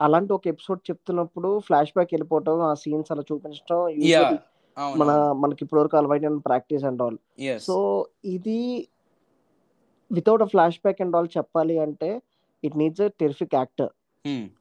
అలాంటి 0.00 0.32
ఒక 0.32 0.46
ఎపిసోడ్ 0.48 0.80
చెప్తున్నప్పుడు 0.88 1.48
ఫ్లాష్ 1.66 1.92
బ్యాక్ 1.94 2.12
వెళ్ళిపోవటం 2.14 2.60
ఆ 2.68 2.72
సీన్స్ 2.82 3.12
అలా 3.12 3.24
చూపించడం 3.30 3.80
మన. 5.00 5.10
మనకి 5.42 5.60
ఇప్పటివరకు 5.64 5.96
అలవాటు 5.96 6.40
ప్రాక్టీస్ 6.48 6.84
అండ్ 6.84 7.02
ఆల్. 7.02 7.18
సో 7.66 7.76
ఇది 8.34 8.58
without 10.10 10.42
a 10.42 10.50
flashback 10.84 11.02
and 11.04 11.16
all 11.16 11.30
చెప్పాలి 11.38 11.76
అంటే 11.86 12.10
it 12.62 12.76
needs 12.76 13.00
a 13.00 13.10
terrific 13.22 13.56
actor. 13.60 13.92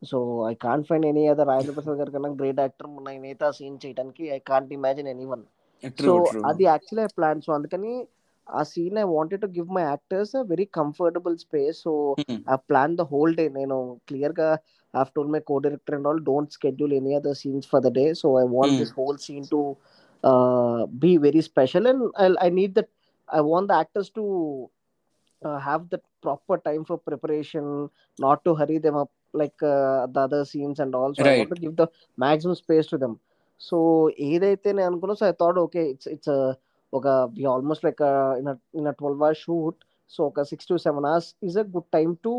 So 0.10 0.18
I 0.50 0.54
can't 0.66 0.88
find 0.90 1.06
any 1.06 1.24
other 1.28 1.48
Rajendra 1.48 1.74
Prasad 1.78 2.00
గారి 2.02 2.12
కన్నా 2.12 2.30
గ్రేట్ 2.42 2.60
యాక్టర్ 2.60 2.90
నేనైతే 3.08 3.46
ఆ 3.46 3.52
సీన్ 3.52 3.80
చేయడానికి 3.86 4.24
I 4.36 4.40
can't 4.52 4.74
imagine 4.74 5.10
any 5.14 5.26
one 5.26 5.44
so 6.06 6.14
అది 6.50 6.64
actually 6.64 7.08
plan 7.18 7.42
so 7.42 7.52
అందుకని 7.54 7.94
ఆ 8.48 8.62
scene 8.64 8.98
I 8.98 9.06
wanted 9.14 9.42
to 9.42 9.50
give 9.58 9.70
my 9.78 9.84
actors 9.84 10.36
very 10.52 10.66
comfortable 10.80 11.38
space 11.38 11.80
so. 11.84 11.94
I 12.54 12.58
plan 12.70 12.98
the 12.98 13.06
whole 13.12 13.36
day 13.36 13.46
నేను 13.50 13.78
క్లియర్గా 14.08 14.50
Have 14.97 15.11
told 15.17 15.31
my 15.35 15.41
co 15.49 15.57
director 15.59 15.97
and 15.97 16.07
all 16.09 16.23
don't 16.25 16.53
schedule 16.53 16.95
any 16.95 17.15
other 17.15 17.39
scenes 17.43 17.69
for 17.73 17.83
the 17.83 17.93
day 17.99 18.07
so 18.23 18.29
I 18.39 18.47
want 18.57 18.73
Hmm. 18.73 18.83
This 18.83 18.95
whole 18.99 19.19
scene 19.27 19.47
to 19.53 19.61
be 21.03 21.13
very 21.19 21.43
special 21.49 21.87
and 21.87 22.03
I 22.41 22.51
need 22.59 22.75
that 22.79 22.91
I 23.29 23.41
want 23.49 23.69
the 23.69 23.77
actors 23.81 24.13
to 24.19 24.25
have 25.63 25.83
that 25.93 26.07
proper 26.23 26.61
time 26.67 26.83
for 26.85 27.01
preparation 27.07 27.71
not 28.19 28.43
to 28.45 28.53
hurry 28.61 28.79
them 28.85 28.99
up 29.03 29.13
like 29.35 29.63
the 30.09 30.19
other 30.25 30.47
scenes 30.53 30.81
and 30.81 30.97
also 30.97 31.23
I 31.23 31.29
Right. 31.29 31.41
Want 31.43 31.63
give 31.65 31.77
the 31.77 31.87
maximum 32.19 32.57
space 32.63 32.91
to 32.93 32.99
them 33.05 33.17
so 33.61 33.79
ఏదైతే 34.29 34.69
నేను 34.73 34.89
అనుకున్నా 34.91 35.15
so 35.21 35.27
I 35.27 35.35
thought 35.41 35.59
okay 35.65 35.83
it's 35.91 36.09
it's 36.09 36.33
ఒక 36.93 37.07
almost 37.53 37.85
like 37.85 38.01
in 38.41 38.49
in 38.79 38.89
twelve 38.99 39.21
hours 39.21 39.43
shoot 39.45 39.79
so 40.11 40.23
ఒక 40.27 40.43
six 40.51 40.69
to 40.71 40.77
seven 40.87 41.07
hours 41.11 41.29
is 41.49 41.59
a 41.59 41.67
good 41.75 41.91
time 41.95 42.13
to 42.27 42.33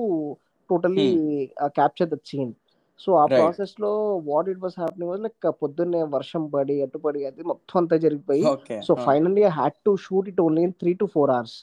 totally 0.71 1.07
capture 1.77 2.11
that 2.11 2.27
scene 2.27 2.53
so 3.01 3.11
ఆ. 3.15 3.25
ప్రాసెస్లో 3.33 3.91
what 4.27 4.49
it 4.49 4.61
was 4.63 4.77
happening 4.79 5.11
was 5.11 5.23
like 5.23 5.47
పొద్దున్నే 5.61 6.01
వర్షం 6.15 6.45
పడి 6.49 6.77
అటు 6.83 6.99
పడి 6.99 7.21
అది 7.27 7.43
మొత్తం 7.45 7.77
అంతా 7.81 7.97
జరిగిపోయి 8.05 8.43
so. 8.81 8.93
Finally 9.07 9.45
I 9.45 9.53
had 9.59 9.79
to 9.87 9.93
shoot 10.05 10.29
it 10.29 10.41
only 10.41 10.63
in 10.63 10.75
three 10.81 10.93
to 10.95 11.09
four 11.15 11.33
hours. 11.37 11.57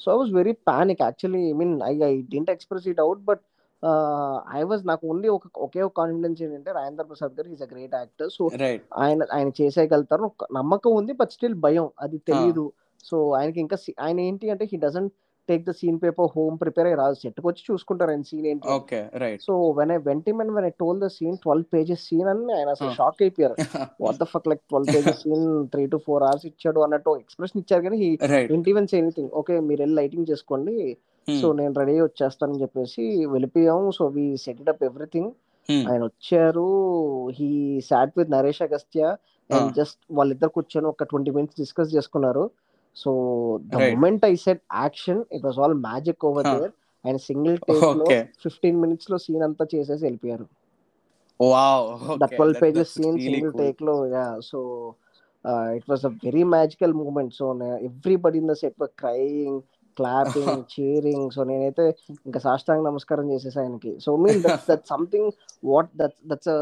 So 0.00 0.08
I 0.12 0.18
was 0.18 0.32
very 0.34 0.54
panic 0.68 1.02
actually 1.04 1.42
I 1.48 1.54
mean 1.54 1.74
I 1.84 1.94
I 2.04 2.14
didn't 2.32 2.50
express 2.50 2.88
it 2.88 3.00
out 3.04 3.22
but 3.28 3.42
I 4.52 4.62
was 4.64 4.82
నాకు 4.86 5.02
ఓన్లీ 5.10 5.28
ఒక 5.30 5.44
ఒకే 5.58 5.80
ఒక 5.82 5.94
confidence 5.98 6.40
ఏంటంటే 6.44 6.70
Rajendra 6.72 7.04
Prasad 7.04 7.34
garu 7.36 7.48
is 7.48 7.62
a 7.62 7.70
great 7.72 7.94
actor 7.94 8.30
so 8.30 8.42
ఆయన 8.98 9.20
ఆయన 9.32 9.48
చేసేయగలుగుతారు. 9.60 10.28
నమ్మకం 10.58 10.92
ఉంది 10.96 11.14
but 11.14 11.32
still 11.32 11.56
భయం. 11.64 11.88
అది 11.98 12.18
తెలియదు 12.28 12.64
సో 13.04 13.16
ఆయనకి 13.34 13.60
ఇంకా 13.64 13.76
ఆయన 14.00 14.18
ఏంటి 14.22 14.46
అంటే 14.50 14.64
he 14.64 14.78
doesn't 14.78 15.12
take 15.48 15.64
the 15.68 15.72
scene 15.80 15.98
paper 16.02 16.28
home 16.36 16.56
prepare 16.62 16.86
అయ్యి 16.88 16.98
రాదు 17.00 17.16
సెట్కి 17.22 17.46
వచ్చి 17.48 17.62
చూసుకుంటారు 17.68 18.10
ఆయన 18.14 18.24
సీన్ 18.30 18.46
ఏంటి 18.52 18.68
okay 18.76 19.02
right. 19.22 19.38
So 19.46 19.54
when 19.78 19.92
I 19.96 19.98
went 20.08 20.28
and 20.44 20.54
when 20.56 20.66
I 20.66 20.72
told 20.84 21.00
the 21.00 21.08
scene 21.16 21.36
twelve 21.36 21.66
pages 21.74 22.04
scene 22.08 22.28
అని 22.32 22.52
ఆయన 22.58 22.68
అసలు. 22.76 22.90
షాక్ 23.00 23.22
అయిపోయారు. 23.26 23.56
What 24.04 24.20
the 24.22 24.26
fuck 24.34 24.48
like 24.52 24.62
twelve 24.70 24.90
pages 24.94 25.20
scene 25.22 25.46
three 25.74 25.84
to 25.86 26.00
four 26.06 26.22
hours 26.22 26.46
ఇచ్చాడు 26.46 26.80
అన్నట్టు 26.80 27.16
ఎక్స్ప్రెషన్ 27.24 27.60
ఇచ్చారు 27.62 27.82
కానీ 27.82 27.98
ఇంటి 28.56 28.70
ఈవెన్ 28.70 28.88
ఎనీథింగ్ 29.00 29.30
ఓకే 29.42 29.60
మీరు 29.60 29.82
వెళ్ళి 29.82 29.96
లైటింగ్ 30.00 30.30
చేసుకోండి. 30.30 30.76
Hmm. 31.28 31.40
సో 31.40 31.52
నేను 31.52 31.72
రెడీ 31.80 31.94
వచ్చేస్తానని 32.00 32.60
చెప్పేసి 32.62 33.04
వెళ్ళిపోయాం 33.26 33.90
so 33.98 34.06
we 34.06 34.36
set 34.36 34.70
up 34.74 34.84
everything 34.84 35.30
Hmm. 35.68 35.82
ఆయన 35.90 36.02
వచ్చారు. 36.02 36.68
He 37.38 37.48
sat 37.88 38.12
with 38.18 38.30
Naresh 38.30 38.62
Agastya 38.62 39.02
and 39.50 39.68
Ah. 39.68 39.74
Just 39.78 39.98
వాళ్ళిద్దరు 40.12 40.52
కూర్చొని 40.54 40.86
ఒక 40.86 41.04
ట్వంటీ 41.04 41.30
మినిట్స్ 41.30 41.58
డిస్కస్ 41.60 41.94
చేసుకున్నారు. 41.96 42.44
So 43.02 43.10
the. 43.72 43.76
Moment 43.90 44.24
I 44.24 44.34
set 44.46 44.62
action 44.82 45.20
it 45.32 45.44
was 45.46 45.58
all 45.58 45.76
magic 45.88 46.24
over. 46.30 46.46
There 46.54 46.72
ఆయన 47.06 47.18
సింగిల్ 47.30 47.58
టేక్లో. 47.68 48.06
ఫిఫ్టీన్ 48.44 48.78
మినిట్స్లో 48.84 49.18
scene 49.24 49.44
అంతా 49.48 49.66
చేసేసి 49.74 50.02
వెళ్ళిపోయారు. 50.04 50.46
Twelve 52.34 52.54
that, 52.54 52.62
pages 52.62 52.92
scene 52.94 53.18
single 53.26 53.52
టేక్లో 53.62 53.94
so 54.50 54.60
it 55.76 55.86
was 55.90 56.04
a 56.06 56.12
very 56.24 56.44
magical 56.54 56.94
moment 57.02 57.34
so 57.34 57.46
everybody 57.88 58.38
in 58.38 58.48
the 58.48 58.56
set 58.62 58.76
crying 59.02 59.60
clapping 59.96 60.58
cheering 60.72 61.28
so 61.36 61.44
నేనైతే 61.44 61.84
ఇంకా 62.26 62.40
సాష్టాంగ 62.40 62.82
నమస్కారం 62.88 63.26
చేసేసి 63.32 63.58
ఆయనకి. 63.60 63.92
So 64.04 64.10
mean 64.24 64.40
that 64.42 64.64
that 64.70 64.84
something 64.86 65.30
what 65.64 65.90
that 65.96 66.16
that's 66.26 66.52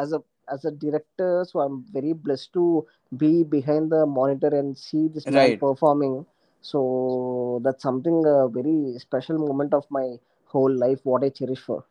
as 0.00 0.14
a 0.14 0.20
as 0.52 0.64
a 0.64 0.70
director, 0.70 1.44
so 1.48 1.60
I'm 1.60 1.84
very 1.92 2.12
blessed 2.12 2.52
to 2.54 2.86
be 3.16 3.44
behind 3.44 3.90
the 3.90 4.06
monitor 4.06 4.48
and 4.48 4.76
see 4.76 5.08
this 5.08 5.26
right. 5.26 5.58
performing. 5.58 6.26
So 6.60 7.60
that's 7.62 7.82
something 7.82 8.24
a 8.26 8.48
very 8.48 8.98
special 8.98 9.38
moment 9.38 9.74
of 9.74 9.84
my 9.90 10.16
whole 10.46 10.72
life. 10.72 11.00
What 11.02 11.24
I 11.24 11.28
cherish 11.28 11.60
for. 11.60 11.84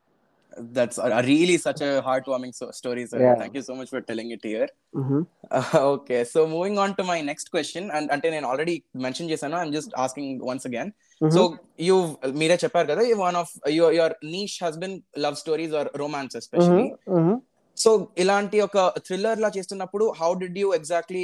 That's 0.57 0.97
a, 0.97 1.21
really 1.23 1.57
such 1.57 1.81
a 1.81 2.03
heartwarming 2.05 2.53
so- 2.53 2.71
story, 2.71 3.05
sir. 3.05 3.19
Yeah. 3.19 3.35
Thank 3.35 3.55
you 3.55 3.61
so 3.61 3.75
much 3.75 3.89
for 3.89 4.01
telling 4.01 4.31
it 4.31 4.39
here. 4.43 4.67
Mm-hmm. 4.93 5.21
Uh, 5.49 5.63
okay, 5.95 6.23
so 6.23 6.47
moving 6.47 6.77
on 6.77 6.95
to 6.95 7.03
my 7.03 7.21
next 7.21 7.49
question, 7.49 7.89
and 7.91 8.09
until 8.11 8.33
I 8.33 8.41
already 8.41 8.83
mentioned 8.93 9.29
Jesana, 9.29 9.55
I'm 9.55 9.71
just 9.71 9.93
asking 9.97 10.39
once 10.43 10.65
again. 10.65 10.93
Mm-hmm. 11.21 11.33
So 11.35 11.57
you've 11.77 12.19
Meera 12.21 12.57
Chappar 12.57 13.17
one 13.17 13.35
of 13.35 13.49
your 13.67 13.93
your 13.93 14.15
niche 14.21 14.59
has 14.59 14.77
been 14.77 15.03
love 15.15 15.37
stories 15.37 15.73
or 15.73 15.89
romance 15.95 16.35
especially. 16.35 16.93
Mm-hmm. 17.07 17.11
mm-hmm. 17.11 17.37
So 17.83 17.91
ఇలాంటి 18.23 18.57
ఒక 18.67 18.77
thriller 19.07 19.39
లా 19.45 19.49
చేస్తున్నప్పుడు 19.57 20.07
how 20.19 20.31
did 20.43 20.59
you 20.63 20.67
exactly 20.79 21.23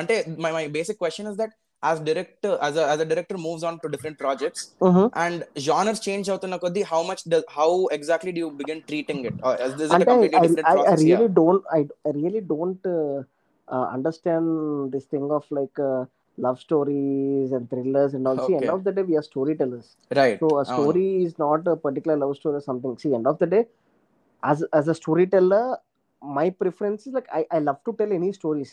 అంటే 0.00 0.16
my 0.44 0.50
my 0.56 0.64
basic 0.78 0.98
question 1.02 1.28
is 1.30 1.38
that 1.42 1.54
as 1.82 2.00
director 2.08 2.54
as 2.64 2.76
as 2.90 3.02
a 3.04 3.08
director 3.12 3.38
moves 3.46 3.64
on 3.68 3.78
to 3.84 3.88
different 3.94 4.18
projects 4.24 4.64
and 5.24 5.40
genres 5.68 6.02
change 6.08 6.30
అవుతున్న 6.34 6.56
కొద్దీ 6.64 6.82
how 6.92 7.00
much 7.10 7.22
how 7.58 7.70
exactly 7.98 8.32
do 8.40 8.48
begin 8.62 8.82
treating 8.90 9.24
it 9.30 9.40
అంటే 9.94 10.06
completely 10.10 10.40
I, 10.40 10.44
different 10.46 10.68
I, 10.68 10.72
I 10.72 10.76
process 10.76 11.04
really 11.06 11.30
don't 11.40 11.64
I, 11.78 11.82
I 12.08 12.12
really 12.20 12.42
don't 12.54 12.84
uh, 12.86 13.16
uh, 13.68 13.86
understand 13.96 14.46
this 14.92 15.06
thing 15.06 15.26
of 15.30 15.44
like 15.50 15.78
uh, 15.78 16.04
love 16.38 16.58
stories 16.60 17.52
and 17.52 17.68
thrillers 17.70 18.14
and 18.14 18.28
all. 18.28 18.38
See, 18.38 18.54
end 18.54 18.64
Okay. 18.64 18.68
of 18.68 18.84
the 18.84 18.92
day, 18.92 19.02
we 19.02 19.16
are 19.16 19.26
storytellers. 19.32 19.86
Right 20.10 20.40
So 20.42 20.48
a 20.58 20.64
story 20.64 21.08
is 21.24 21.32
as 24.48 24.88
a 24.88 24.96
story 25.00 25.26
teller 25.34 25.70
my 26.22 26.46
preference 26.60 27.02
like 27.16 27.28
I 27.38 27.42
I 27.52 27.60
love 27.60 27.80
to 27.86 27.92
tell 28.00 28.12
any 28.12 28.30
stories 28.32 28.72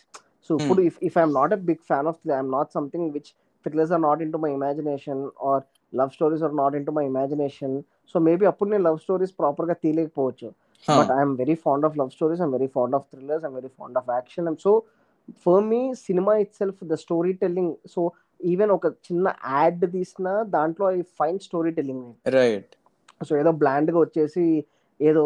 so 0.49 0.51
ఇప్పుడు 0.59 0.81
if 0.89 0.97
if 1.03 1.17
I'm 1.17 1.33
not 1.33 1.53
a 1.53 1.61
big 1.69 1.83
fan 1.91 2.07
of 2.07 2.19
I'm 2.31 2.51
not 2.51 2.71
something 2.73 3.07
which 3.11 3.31
fits 3.65 3.91
or 3.91 4.01
not 4.01 4.21
into 4.31 4.39
my 4.45 4.51
imagination 4.51 5.21
or 5.49 5.63
love 5.93 6.11
stories 6.11 6.43
or 6.43 6.55
not 6.61 6.75
into 6.85 6.91
my 6.91 7.05
imagination 7.05 7.75
so 8.15 8.19
maybe 8.19 8.45
అప్పుడు 8.45 8.69
నేను 8.69 8.83
love 8.83 8.99
stories 8.99 9.33
ప్రాపర్గా 9.39 9.75
తీయలేకపోవచ్చు. 9.83 10.47
But 10.83 11.11
I'm 11.17 11.33
very 11.37 11.55
fond 11.65 11.85
of 11.85 11.95
love 11.97 12.09
stories 12.09 12.41
I'm 12.41 12.53
very 12.53 12.67
fond 12.67 12.95
of 12.95 13.05
thrillers 13.11 13.45
I'm 13.45 13.55
very 13.55 13.71
fond 13.77 13.97
of 13.97 14.09
action 14.09 14.57
so 14.65 14.71
for 15.45 15.63
me 15.63 15.81
cinema 16.07 16.33
itself 16.55 16.79
the 16.83 16.95
story 17.03 17.33
telling 17.33 17.73
so 17.93 18.01
even 18.39 18.71
ఒక 18.71 18.87
చిన్న 19.07 19.27
ad 19.53 19.83
తీసిన 19.91 20.29
దాంట్లో 20.55 20.85
I 20.91 21.01
find 21.19 21.39
story 21.39 21.71
telling 21.71 22.05
right 22.35 22.73
so 23.21 23.33
ఏదో 23.37 23.51
బ్లాండ్గా 23.61 23.99
వచ్చేసి 23.99 24.45
ఏదో 24.99 25.23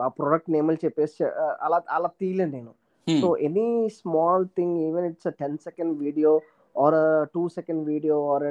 ఆ 0.00 0.08
product 0.18 0.50
నేమ్లు 0.50 0.78
చెప్పేసి 0.84 1.20
ఆ, 1.24 1.46
అలా 1.60 1.78
అలా 1.90 2.08
తీయలేను 2.20 2.52
నేను. 2.52 2.72
So 3.06 3.28
any 3.46 3.68
small 3.96 4.44
thing 4.56 4.74
even 4.86 5.06
it's 5.10 5.26
a 5.26 5.36
ten 5.40 5.56
second 5.66 5.92
video 6.02 6.32
or 6.74 6.96
two 7.34 7.42
second 7.56 7.82
video 7.88 8.16
or 8.32 8.46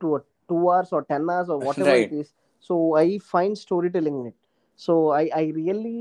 two 0.00 0.08
two 0.50 0.58
hours 0.68 0.92
or 0.94 1.04
ten 1.10 1.28
hours 1.30 1.50
or 1.54 1.60
whatever 1.80 1.92
Right. 1.92 2.06
It 2.08 2.16
is 2.22 2.32
so 2.70 2.74
I 2.98 3.08
find 3.32 3.54
story 3.62 3.90
telling 3.96 4.22
it 4.30 4.38
so 4.80 4.92
I 5.14 5.24
I 5.34 5.44
really 5.58 5.96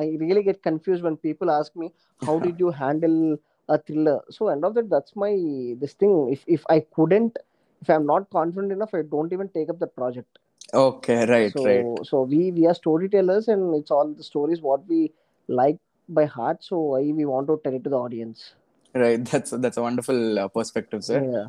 I 0.00 0.06
really 0.22 0.44
get 0.48 0.60
confuse 0.66 1.02
when 1.02 1.18
people 1.24 1.50
ask 1.50 1.74
me 1.82 1.88
how 2.22 2.36
did 2.40 2.62
you 2.64 2.70
handle 2.78 3.18
a 3.68 3.76
thriller? 3.80 4.16
So 4.28 4.48
end 4.48 4.64
of 4.66 4.72
that 4.76 4.88
that's 4.88 5.12
my 5.16 5.30
this 5.82 5.92
thing. 5.94 6.14
If 6.34 6.40
if 6.48 6.62
i 6.68 6.80
couldn't 6.96 7.34
if 7.82 7.88
i'm 7.88 8.04
not 8.06 8.24
confident 8.30 8.72
enough 8.72 8.92
i 8.92 9.02
don't 9.12 9.30
even 9.32 9.48
take 9.50 9.68
up 9.68 9.78
that 9.78 9.92
project. 10.00 10.32
Okay 10.85 11.15
right 11.33 11.55
so 11.55 11.63
right 11.69 11.99
so 12.09 12.21
we 12.31 12.51
we 12.57 12.63
are 12.69 12.73
storytellers 12.73 13.47
and 13.53 13.75
it's 13.79 13.91
all 13.91 14.09
the 14.19 14.23
stories 14.31 14.61
what 14.61 14.85
we 14.87 15.11
like 15.47 15.79
by 16.17 16.25
heart 16.25 16.63
so 16.69 16.95
I, 16.95 17.01
we 17.19 17.25
want 17.25 17.47
to 17.47 17.59
tell 17.63 17.73
it 17.73 17.83
to 17.85 17.89
the 17.89 17.97
audience 17.97 18.53
Right, 18.93 19.23
that's 19.31 19.51
that's 19.51 19.77
a 19.77 19.81
wonderful 19.81 20.39
uh, 20.39 20.47
perspective, 20.47 21.03
sir. 21.03 21.21
yeah 21.29 21.47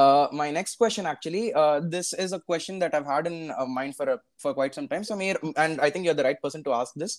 Uh, 0.00 0.26
my 0.40 0.46
next 0.56 0.76
question, 0.80 1.04
actually, 1.10 1.42
uh, 1.62 1.78
this 1.94 2.08
is 2.24 2.30
a 2.32 2.40
question 2.50 2.78
that 2.82 2.92
I've 2.96 3.08
had 3.14 3.26
in 3.30 3.34
uh, 3.62 3.66
mind 3.78 3.92
for 3.98 4.06
a, 4.12 4.18
for 4.42 4.50
quite 4.58 4.74
some 4.78 4.86
time. 4.92 5.04
So, 5.08 5.14
meer, 5.22 5.36
and 5.64 5.74
I 5.86 5.90
think 5.90 6.06
you're 6.06 6.20
the 6.20 6.26
right 6.28 6.40
person 6.44 6.62
to 6.68 6.72
ask 6.80 6.92
this. 7.02 7.14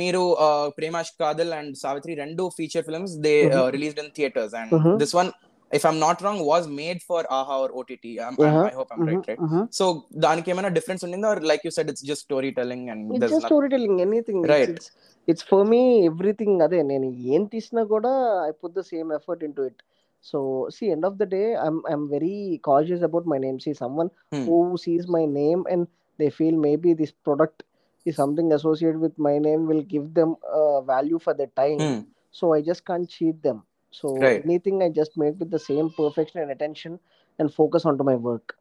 మీరు 0.00 0.22
uh, 0.46 0.64
Premash 0.78 1.10
Kadal 1.20 1.50
and 1.58 1.68
Savitri 1.82 2.14
రెండు 2.22 2.44
feature 2.56 2.82
films 2.88 3.12
they 3.26 3.36
uh, 3.58 3.66
Mhm. 3.66 3.72
released 3.76 4.00
in 4.04 4.08
theaters, 4.16 4.54
and 4.60 4.72
Mhm. 4.78 4.96
this 5.02 5.12
one, 5.20 5.30
if 5.70 5.84
I'm 5.88 5.98
not 5.98 6.16
wrong, 6.22 6.38
was 6.44 6.64
made 6.80 6.98
for 7.08 7.20
AHA 7.36 7.54
or 7.62 7.70
OTT. 7.78 8.04
I'm, 8.18 8.34
I'm- 8.34 8.42
Uh-huh. 8.48 8.64
I 8.70 8.74
hope 8.78 8.90
I'm 8.94 9.02
right, 9.08 9.24
right? 9.30 9.40
Mhm. 9.46 9.62
So, 9.78 9.84
దానికి 10.24 10.50
ఏమైనా 10.52 10.70
difference 10.76 11.02
ఉండిందా, 11.06 11.30
or 11.32 11.40
like 11.50 11.62
you 11.66 11.72
said, 11.76 11.88
it's 11.92 12.04
just 12.10 12.22
storytelling 12.28 12.82
and 12.92 13.00
it's 13.06 13.20
there's 13.20 13.34
just 13.34 13.44
nothing. 13.44 13.52
storytelling 13.52 13.96
anything 14.06 14.38
It's- 14.44 14.52
Right. 14.54 14.70
it's 14.74 14.86
it's 15.28 15.44
for 15.50 15.60
me 15.72 15.80
everything 16.10 16.52
అదే 16.66 16.80
నేను 16.92 17.06
ఏం 17.34 17.44
తీసినా 17.54 17.82
కూడా 17.94 18.12
I 18.48 18.52
put 18.62 18.76
the 18.78 18.84
same 18.92 19.10
effort 19.18 19.42
in 19.48 19.54
to 19.58 19.64
it 19.70 19.80
so 20.24 20.38
see 20.76 20.84
end 20.94 21.06
of 21.10 21.16
the 21.22 21.26
day 21.36 21.42
I'm 21.66 21.80
I'm 21.92 22.06
very 22.16 22.34
cautious 22.68 23.04
about 23.08 23.26
my 23.32 23.38
name 23.46 23.58
see 23.66 23.72
someone 24.02 24.10
Hmm. 24.34 24.44
who 24.48 24.56
sees 24.84 25.04
my 25.16 25.24
name 25.40 25.62
and 25.72 25.82
they 26.18 26.30
feel 26.38 26.54
maybe 26.68 26.92
this 27.02 27.12
product 27.26 27.58
is 28.06 28.14
something 28.22 28.48
associated 28.56 29.00
with 29.06 29.16
my 29.28 29.34
name 29.46 29.62
will 29.70 29.84
give 29.94 30.06
them 30.18 30.30
uh, 30.58 30.78
value 30.92 31.18
for 31.26 31.34
their 31.40 31.52
time 31.62 31.80
Hmm. 31.84 32.00
so 32.38 32.44
i 32.56 32.62
just 32.70 32.82
can't 32.90 33.08
cheat 33.16 33.36
them 33.46 33.58
so 33.90 34.08
Right. 34.26 34.44
anything 34.44 34.82
i 34.82 34.88
just 35.00 35.16
make 35.16 35.34
with 35.38 35.50
the 35.50 35.62
same 35.70 35.90
perfection 35.90 36.40
and 36.42 36.50
attention 36.50 36.98
and 37.38 37.52
focus 37.52 37.84
onto 37.84 38.04
my 38.04 38.16
work 38.30 38.56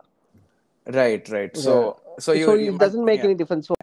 Right, 0.88 1.28
right. 1.30 1.56
So, 1.58 2.00
so 2.20 2.32
you, 2.34 2.46
so 2.46 2.54
you 2.54 2.72
it 2.74 2.78
doesn't 2.78 3.04
make 3.04 3.20
yeah. 3.20 3.26
any 3.26 3.36
difference 3.36 3.68
so 3.68 3.76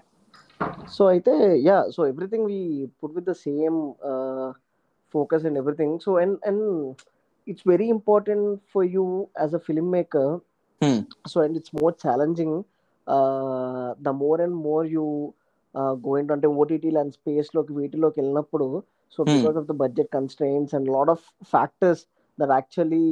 so 0.97 1.09
i 1.09 1.19
think 1.19 1.65
yeah 1.69 1.83
so 1.91 2.05
everything 2.05 2.45
we 2.45 2.59
put 3.01 3.13
with 3.17 3.25
the 3.25 3.35
same 3.35 3.95
uh, 4.11 4.53
focus 5.15 5.43
and 5.45 5.57
everything 5.57 5.99
so 6.05 6.19
and 6.19 6.39
and 6.45 6.61
it's 7.47 7.63
very 7.63 7.89
important 7.89 8.61
for 8.73 8.85
you 8.85 9.07
as 9.37 9.55
a 9.55 9.59
filmmaker 9.69 10.29
Hmm. 10.83 11.01
so 11.27 11.41
and 11.41 11.57
it's 11.57 11.73
more 11.81 11.93
challenging 12.05 12.65
uh, 13.07 13.95
the 14.07 14.13
more 14.13 14.41
and 14.41 14.55
more 14.55 14.85
you 14.95 15.07
uh, 15.75 15.95
go 16.07 16.17
into 16.21 16.33
అంటే 16.37 16.49
OTT 16.63 16.91
and 17.03 17.15
space 17.19 17.51
లోకి 17.57 17.73
వీటిలోకి 17.81 18.19
వెళ్ళినప్పుడు 18.21 18.67
so. 19.16 19.20
Because 19.30 19.58
of 19.62 19.68
the 19.68 19.76
budget 19.82 20.10
constraints 20.16 20.72
and 20.78 20.88
lot 20.96 21.12
of 21.14 21.24
factors 21.54 22.02
that 22.38 22.54
actually 22.58 23.06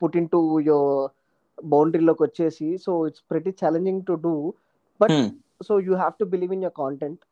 put 0.00 0.16
into 0.28 0.40
your 0.68 1.10
బౌండరీలోకి 1.58 2.22
వచ్చేసి 2.22 2.68
so 2.84 2.92
it's 3.08 3.24
pretty 3.30 3.52
challenging 3.60 4.02
to 4.08 4.16
do 4.24 4.34
but. 5.00 5.14
So 5.68 5.74
you 5.86 5.92
have 5.96 6.14
to 6.20 6.26
believe 6.32 6.54
in 6.58 6.66
your 6.68 6.76
content 6.82 7.22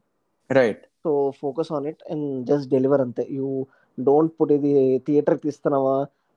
Right. 0.50 0.78
So 1.04 1.10
focus 1.40 1.68
on 1.72 1.84
it 1.86 2.00
and 2.12 2.24
just 2.48 2.68
deliver 2.72 3.02
అంతే 3.04 3.24
you 3.36 3.48
don't 3.98 4.32
put 4.38 4.52
ఇది 4.56 4.70
theatre 5.06 5.36
తీస్తున్నావా 5.44 5.92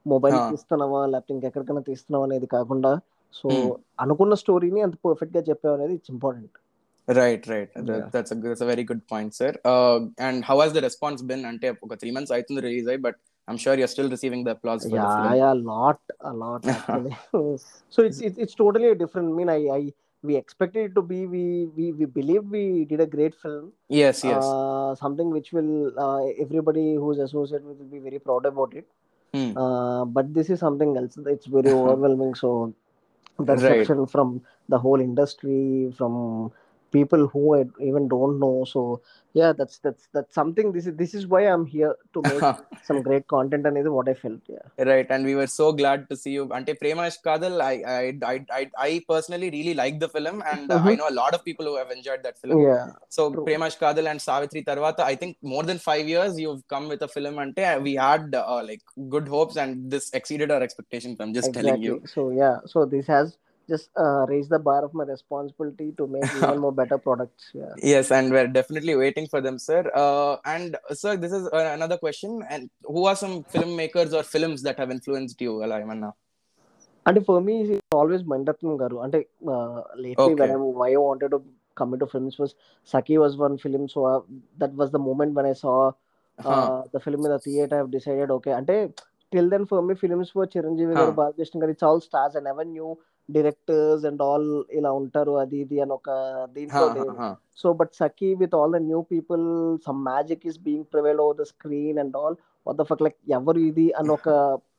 mobile. 0.06 0.36
తీస్తున్నావా 0.52 1.00
లేకపోతే 1.12 1.34
ఇంకెక్కడికైనా 1.36 1.84
తీస్తున్నావా 1.88 2.26
అనేది 2.30 2.48
కాకుండా 2.54 2.92
so 3.34 3.48
Hmm. 3.50 3.70
అనుకున్న 4.04 4.34
స్టోరీని 4.42 4.82
అంత 4.86 4.96
పర్ఫెక్ట్గా 5.06 5.42
చెప్పావు 5.48 5.76
అనేది 5.78 5.94
it's 5.98 6.12
important 6.14 6.58
Right, 7.09 7.43
right. 7.47 7.71
That, 7.75 7.87
Yeah. 7.99 8.09
That's 8.15 8.33
a 8.33 8.37
that's 8.47 8.61
a 8.61 8.67
very 8.67 8.85
good 8.91 9.03
point, 9.13 9.31
sir. 9.35 9.51
Uh, 9.65 9.99
and 10.27 10.45
how 10.49 10.57
has 10.63 10.73
the 10.77 10.83
response 10.89 11.21
been? 11.31 11.43
Ante 11.51 11.69
oka 11.85 11.97
three 12.03 12.13
months 12.17 12.31
అయితుంది 12.37 12.63
release 12.67 12.89
అయ్యి, 12.93 13.03
but 13.07 13.15
I'm 13.49 13.59
sure 13.63 13.75
you're 13.81 13.93
still 13.95 14.11
receiving 14.17 14.43
the 14.49 14.53
applause 14.57 14.83
for 14.85 14.91
the 14.95 14.99
yeah 14.99 15.13
film. 15.21 15.39
Yeah 15.43 15.51
lot 15.71 16.03
lot 16.43 16.67
actually 16.73 17.15
so 17.95 18.03
it's 18.09 18.21
it's 18.29 18.41
it's 18.45 18.59
totally 18.63 18.91
different 19.05 19.33
mean 19.41 19.53
I 19.59 19.63
I 19.81 19.83
we 20.25 20.35
expected 20.41 20.81
it 20.87 20.93
to 20.97 21.03
be 21.11 21.19
we 21.33 21.43
we 21.77 21.85
we 21.99 22.07
believe 22.17 22.45
we 22.55 22.63
did 22.91 23.01
a 23.05 23.11
great 23.13 23.35
film 23.43 23.67
Yes, 23.99 24.17
yes. 24.29 24.45
uh, 24.55 24.89
something 25.03 25.29
which 25.37 25.49
will 25.57 25.71
uh, 26.05 26.17
everybody 26.45 26.87
who's 27.03 27.19
associated 27.27 27.67
with 27.69 27.77
will 27.83 27.93
be 27.99 28.03
very 28.09 28.21
proud 28.29 28.47
about 28.53 28.73
it 28.81 28.87
Hmm. 29.35 29.51
uh, 29.63 30.03
but 30.17 30.27
this 30.39 30.49
is 30.55 30.59
something 30.67 30.91
else 31.01 31.15
it's 31.35 31.49
very 31.59 31.73
overwhelming 31.81 32.33
so 32.43 32.51
the 33.39 33.55
Right. 33.55 33.63
reception 33.65 34.01
from 34.15 34.29
the 34.75 34.81
whole 34.85 35.01
industry 35.09 35.61
from 35.99 36.15
people 36.98 37.28
who 37.28 37.44
I 37.60 37.66
even 37.90 38.08
don't 38.08 38.40
know 38.40 38.66
so 38.74 39.02
yeah 39.34 39.52
that's 39.52 39.80
that's 39.80 40.08
that's 40.14 40.34
something 40.40 40.72
this 40.72 40.86
is 40.88 40.96
this 40.96 41.14
is 41.20 41.26
why 41.28 41.42
i'm 41.54 41.66
here 41.66 41.96
to 42.14 42.22
make 42.22 42.44
some 42.88 43.02
great 43.02 43.28
content 43.28 43.66
and 43.66 43.78
is 43.78 43.90
what 43.90 44.08
i 44.08 44.14
felt 44.14 44.42
yeah 44.48 44.84
right, 44.94 45.08
and 45.10 45.26
we 45.26 45.36
were 45.36 45.48
so 45.48 45.72
glad 45.72 46.10
to 46.10 46.16
see 46.16 46.32
you. 46.32 46.52
Ante 46.54 46.74
Premash 46.74 47.18
Kadal, 47.26 47.62
I 47.62 47.74
I 47.96 48.04
I 48.32 48.46
I, 48.60 48.72
I 48.88 49.02
personally 49.08 49.50
really 49.50 49.74
like 49.74 50.00
the 50.00 50.10
film, 50.10 50.44
and 50.52 50.72
uh, 50.72 50.82
I 50.84 50.96
know 50.96 51.10
a 51.10 51.18
lot 51.22 51.34
of 51.34 51.44
people 51.44 51.66
who 51.66 51.76
have 51.78 51.92
enjoyed 51.92 52.24
that 52.24 52.38
film. 52.40 52.62
yeah 52.62 52.88
So 53.10 53.32
True. 53.34 53.46
Premash 53.46 53.78
Kadal 53.84 54.10
and 54.12 54.22
Savitri 54.22 54.64
Tarvata, 54.64 55.02
I 55.02 55.16
think 55.16 55.38
more 55.42 55.64
than 55.64 55.80
five 55.80 56.08
years 56.08 56.40
you've 56.40 56.68
come 56.68 56.88
with 56.88 57.02
a 57.02 57.08
film 57.08 57.40
ante 57.40 57.70
we 57.88 57.96
had 57.96 58.36
uh, 58.36 58.62
like 58.64 58.82
good 59.10 59.28
hopes 59.28 59.58
and 59.58 59.90
this 59.90 60.12
exceeded 60.14 60.52
our 60.52 60.62
expectations. 60.62 61.18
I'm 61.20 61.34
just 61.34 61.54
telling 61.54 61.82
you. 61.82 62.02
so 62.06 62.30
yeah 62.32 62.58
so 62.66 62.86
this 62.86 63.08
has 63.08 63.38
just 63.69 63.89
uh, 63.97 64.23
raised 64.29 64.51
the 64.51 64.59
bar 64.59 64.83
of 64.83 64.93
my 64.93 65.05
responsibility 65.07 65.89
to 65.93 66.07
make 66.07 66.29
even 66.37 66.59
more 66.59 66.73
better 66.73 66.99
products 66.99 67.51
yeah 67.55 67.73
Yes, 67.85 68.07
and 68.11 68.31
we're 68.31 68.51
definitely 68.51 68.95
waiting 68.97 69.27
for 69.27 69.41
them, 69.41 69.59
sir. 69.61 69.81
Uh, 69.95 70.35
and 70.47 70.71
sir, 70.93 71.13
this 71.17 71.33
is 71.33 71.45
uh, 71.49 71.71
another 71.75 71.99
question. 71.99 72.31
And 72.51 72.63
who 72.85 73.03
are 73.05 73.17
some 73.17 73.35
filmmakers 73.47 74.13
or 74.13 74.23
films 74.27 74.63
that 74.63 74.79
have 74.79 74.91
influenced 74.91 75.41
you, 75.41 75.55
Ala 75.65 75.79
Imanna? 75.85 76.11
అంటే 77.07 77.21
for 77.27 77.43
me 77.45 77.55
always 77.99 78.25
మండత్నం 78.33 78.75
గారు 78.81 78.97
అంటే 79.05 79.19
lately 80.03 80.25
Okay. 80.25 80.35
When 80.41 80.55
I 80.81 80.91
wanted 81.03 81.31
to 81.35 81.39
come 81.77 81.93
to 82.03 82.07
films 82.13 82.37
was 82.41 82.53
Sakhi 82.91 83.15
was 83.23 83.37
one 83.43 83.55
film 83.63 83.87
so 83.95 84.01
that 84.63 84.75
was 84.81 84.91
the 84.97 85.01
moment 85.09 85.35
when 85.39 85.49
I 85.53 85.57
saw 85.65 85.75
Huh. 86.39 86.67
The 86.95 86.99
film 87.05 87.23
in 87.27 87.33
the 87.35 87.41
theatre 87.47 87.79
I 87.79 87.87
decided 87.95 88.33
okay 88.35 88.51
అంటే 88.59 88.75
till 89.33 89.49
then 89.55 89.65
for 89.71 89.81
me 89.89 89.95
films 90.03 90.33
for 90.37 90.49
Chiranjeevi 90.57 90.93
గారు 90.99 91.13
Huh. 91.13 91.17
Balakrishna 91.21 91.63
గారు 91.63 91.73
it's 91.77 91.87
all 91.89 92.03
stars 92.09 92.37
and 92.41 92.51
ever 92.53 92.69
new 92.77 92.89
Directors 93.30 94.06
and 94.10 94.22
all 94.30 94.50
ఇలా 94.78 94.92
ఉంటారు 95.02 95.34
అది 95.44 95.58
ఇది 95.66 95.78
అని 95.86 95.94
ఒక 96.00 96.10
దీంట్లో 96.56 96.88
but 97.80 97.90
Saki 98.00 98.30
with 98.36 98.54
all 98.60 98.72
the 98.76 98.80
new 98.80 99.02
people, 99.12 99.44
some 99.86 100.04
magic 100.04 100.40
is 100.52 100.58
being 100.58 100.84
prevailed 100.94 101.22
over 101.26 101.36
the 101.42 101.46
screen 101.46 101.98
and 102.04 102.14
all. 102.22 102.34
What 102.68 102.78
the 102.80 102.86
fuck, 102.90 103.02
like 103.06 103.18
ఎవరు 103.38 103.60
ఇది 103.70 103.86
అని 104.00 104.12
ఒక 104.16 104.30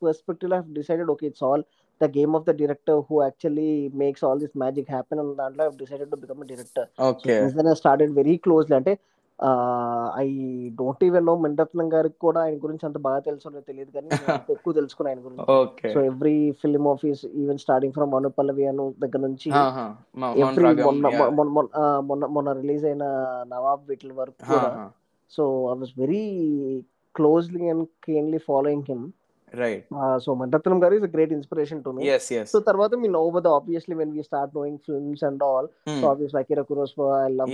perspective 0.04 0.52
I've 0.56 0.70
decided, 0.78 1.08
okay, 1.14 1.28
it's 1.32 1.44
all 1.48 1.62
the 2.00 2.08
game 2.08 2.32
of 2.38 2.42
the 2.48 2.54
director 2.62 2.96
who 3.08 3.16
actually 3.28 3.70
makes 4.02 4.22
all 4.28 4.38
this 4.44 4.54
magic 4.64 4.88
happen. 4.96 5.18
And 5.22 5.32
దాంట్లో 5.40 5.64
I've 5.66 5.78
decided 5.84 6.08
to 6.14 6.18
become 6.22 6.42
a 6.46 6.48
director. 6.52 6.84
So, 6.98 7.08
Okay. 7.10 7.36
since 7.40 7.54
then 7.58 7.68
I 7.72 7.76
started 7.82 8.10
very 8.20 8.36
closely. 8.46 8.76
అంటే 8.80 8.94
I 10.24 10.28
don't 10.80 11.02
even 11.06 11.26
know 11.28 11.34
Maniratnam 11.44 11.86
గారికి 11.94 12.18
కూడా 12.24 12.40
ఆయన 12.44 12.58
గురించి 12.64 12.84
అంత 12.88 12.98
బాగా 13.06 13.20
తెలుసో 13.28 13.50
తెలియదు 13.70 13.90
కానీ 13.96 14.08
ఎక్కువ 14.54 14.72
తెలుసుకున్నాను 14.78 15.10
ఆయన 15.12 15.24
గురించి. 15.26 15.46
So 15.94 16.00
every 16.10 16.36
film 16.62 16.88
office 16.92 17.22
even 17.42 17.60
starting 17.64 17.94
from 17.96 18.14
Anupallavi 18.18 18.66
Anu 18.72 18.84
దగ్గర 19.04 19.20
నుంచి 19.28 19.48
ఎవ్రీ 20.44 20.64
మొన్న. 20.88 21.64
మొన్న 22.36 22.52
రిలీజ్ 22.62 22.84
అయిన 22.90 23.04
నవాబ్ 23.54 23.82
వీటి 23.90 24.14
వరకు 24.22 24.40
కూడా. 24.52 24.70
So 25.36 25.44
I 25.72 25.76
was 25.82 25.94
very 26.04 26.24
closely 27.14 27.64
and 27.72 27.86
keenly 28.06 28.40
following 28.50 28.88
him. 28.92 29.04
So 30.24 30.30
Maniratnam 30.38 30.78
garu 30.84 30.94
is 30.98 31.04
great 31.16 31.32
inspiration 31.38 31.82
to 31.82 31.90
me 31.96 32.06
Yes, 32.12 32.24
yes. 32.36 32.46
సో 32.52 32.60
తర్వాత 32.68 32.94
మీ 33.02 33.08
no 33.18 33.24
but 33.36 33.48
obviously 33.56 33.96
when 34.00 34.14
we 34.16 34.22
start 34.28 34.54
knowing 34.60 34.80
films 34.86 35.24
and 35.30 35.42
all. 35.50 35.68
So 36.00 36.06
obvious 36.12 36.36
Akira 36.42 36.64
Kurosawa 36.70 37.08
I 37.26 37.28
love 37.40 37.52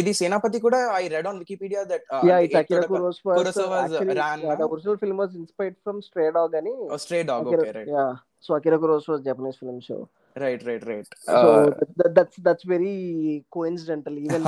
ఇది 0.00 0.12
సేనాపతి 0.20 0.58
కూడా 0.64 0.78
I 0.94 1.04
read 1.08 1.26
on 1.30 1.38
Wikipedia 1.42 1.80
that 1.90 2.04
yeah 2.28 2.36
it's 2.44 2.58
Akira 2.60 2.82
Kurosawa 2.92 3.32
no? 3.34 4.68
Original 4.68 4.98
film 5.02 5.20
was 5.22 5.34
inspired 5.40 5.76
from 5.84 5.98
stray 6.06 6.26
dog 6.36 6.54
అని 6.60 6.72
stray 7.04 7.20
dog 7.30 7.42
Akira- 7.44 7.64
okay 7.64 7.74
right 7.78 7.90
yeah 7.94 8.12
so 8.44 8.52
Akira 8.56 8.78
Kurosawa 8.80 9.16
Japanese 9.26 9.58
film 9.60 9.80
show 9.86 9.96
right 10.36 10.62
right 10.68 10.84
right 10.88 11.12
so 11.32 11.48
that's 12.16 12.40
that's 12.46 12.66
very 12.72 12.94
coincidental 13.52 14.16
even. 14.18 14.46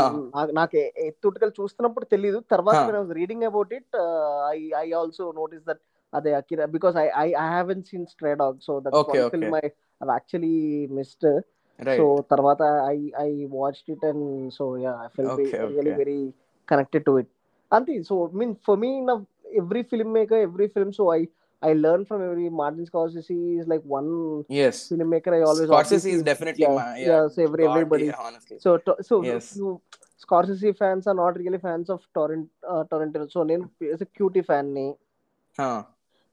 నాకు 0.53 0.77
ఎత్తుటకలు 1.07 1.53
చూస్తున్నప్పుడు 1.61 2.07
తెలియదు 2.15 2.41
తర్వాత 2.53 2.81
was 2.97 3.11
reading 3.21 3.43
about 3.45 3.71
it 3.73 3.87
uh, 3.97 4.09
I 4.51 4.61
I 4.77 4.89
also 4.95 5.27
noticed 5.33 5.67
that 5.71 5.81
అదే 6.13 6.31
Akira 6.35 6.65
because 6.75 6.97
I 6.97 7.07
I 7.19 7.29
I 7.39 7.47
haven't 7.53 7.83
seen 7.89 8.07
stray 8.13 8.31
dog 8.43 8.59
so 8.67 8.75
that's. 8.85 8.99
Film 9.35 9.57
I 9.57 9.67
have 10.01 10.13
actually 10.15 10.55
missed 10.99 11.27
Right. 11.80 12.00
So 12.00 12.06
తర్వాత 12.32 12.62
I 12.88 12.98
I 13.20 13.30
watched 13.54 13.88
it 13.94 14.04
and 14.06 14.26
so 14.58 14.66
yeah 14.78 14.94
I 15.06 15.08
fell 15.16 15.30
Okay, 15.36 15.46
really 15.70 15.92
okay. 15.92 16.00
Very 16.02 16.20
connected 16.68 17.06
to 17.06 17.14
it 17.22 17.30
అంతే 17.72 17.94
so 18.10 18.16
mean 18.40 18.54
for 18.68 18.78
me 18.78 18.90
నా 19.02 19.14
every 19.62 19.82
film 19.92 20.12
maker 20.18 20.42
every 20.48 20.68
film 20.76 20.92
so 21.00 21.06
I 21.16 21.22
I 21.62 21.72
learn 21.86 22.06
from 22.06 22.22
every 22.28 22.46
Martin 22.60 22.88
Scorsese 22.92 23.38
is 23.56 23.68
like 23.74 23.86
one 23.96 24.12
yes. 24.60 24.78
Film 24.92 25.12
maker 25.16 25.36
I 25.36 25.42
always 25.50 25.70
Scorsese 25.72 26.12
is 26.16 26.22
definitely 26.24 26.66
yeah, 26.68 26.78
my 26.80 26.92
yeah, 27.06 27.24
so 27.28 27.40
every- 27.48 27.66
God, 27.66 27.74
everybody. 27.74 28.08
yeah, 28.12 28.22
honestly. 28.28 28.58
So 28.66 28.72
so 29.10 29.18
Yes. 29.30 29.48
Scorsese 30.24 30.72
fans 30.82 31.06
are 31.08 31.18
not 31.18 31.38
really 31.38 31.60
fans 31.60 31.90
of 31.92 32.04
torrent 32.16 32.48
Toronto 32.92 33.26
so 33.36 33.44
నేను 33.44 33.64
cutie 34.20 34.44
fan 34.50 34.70
ని 34.74 34.88
Huh. 35.58 35.80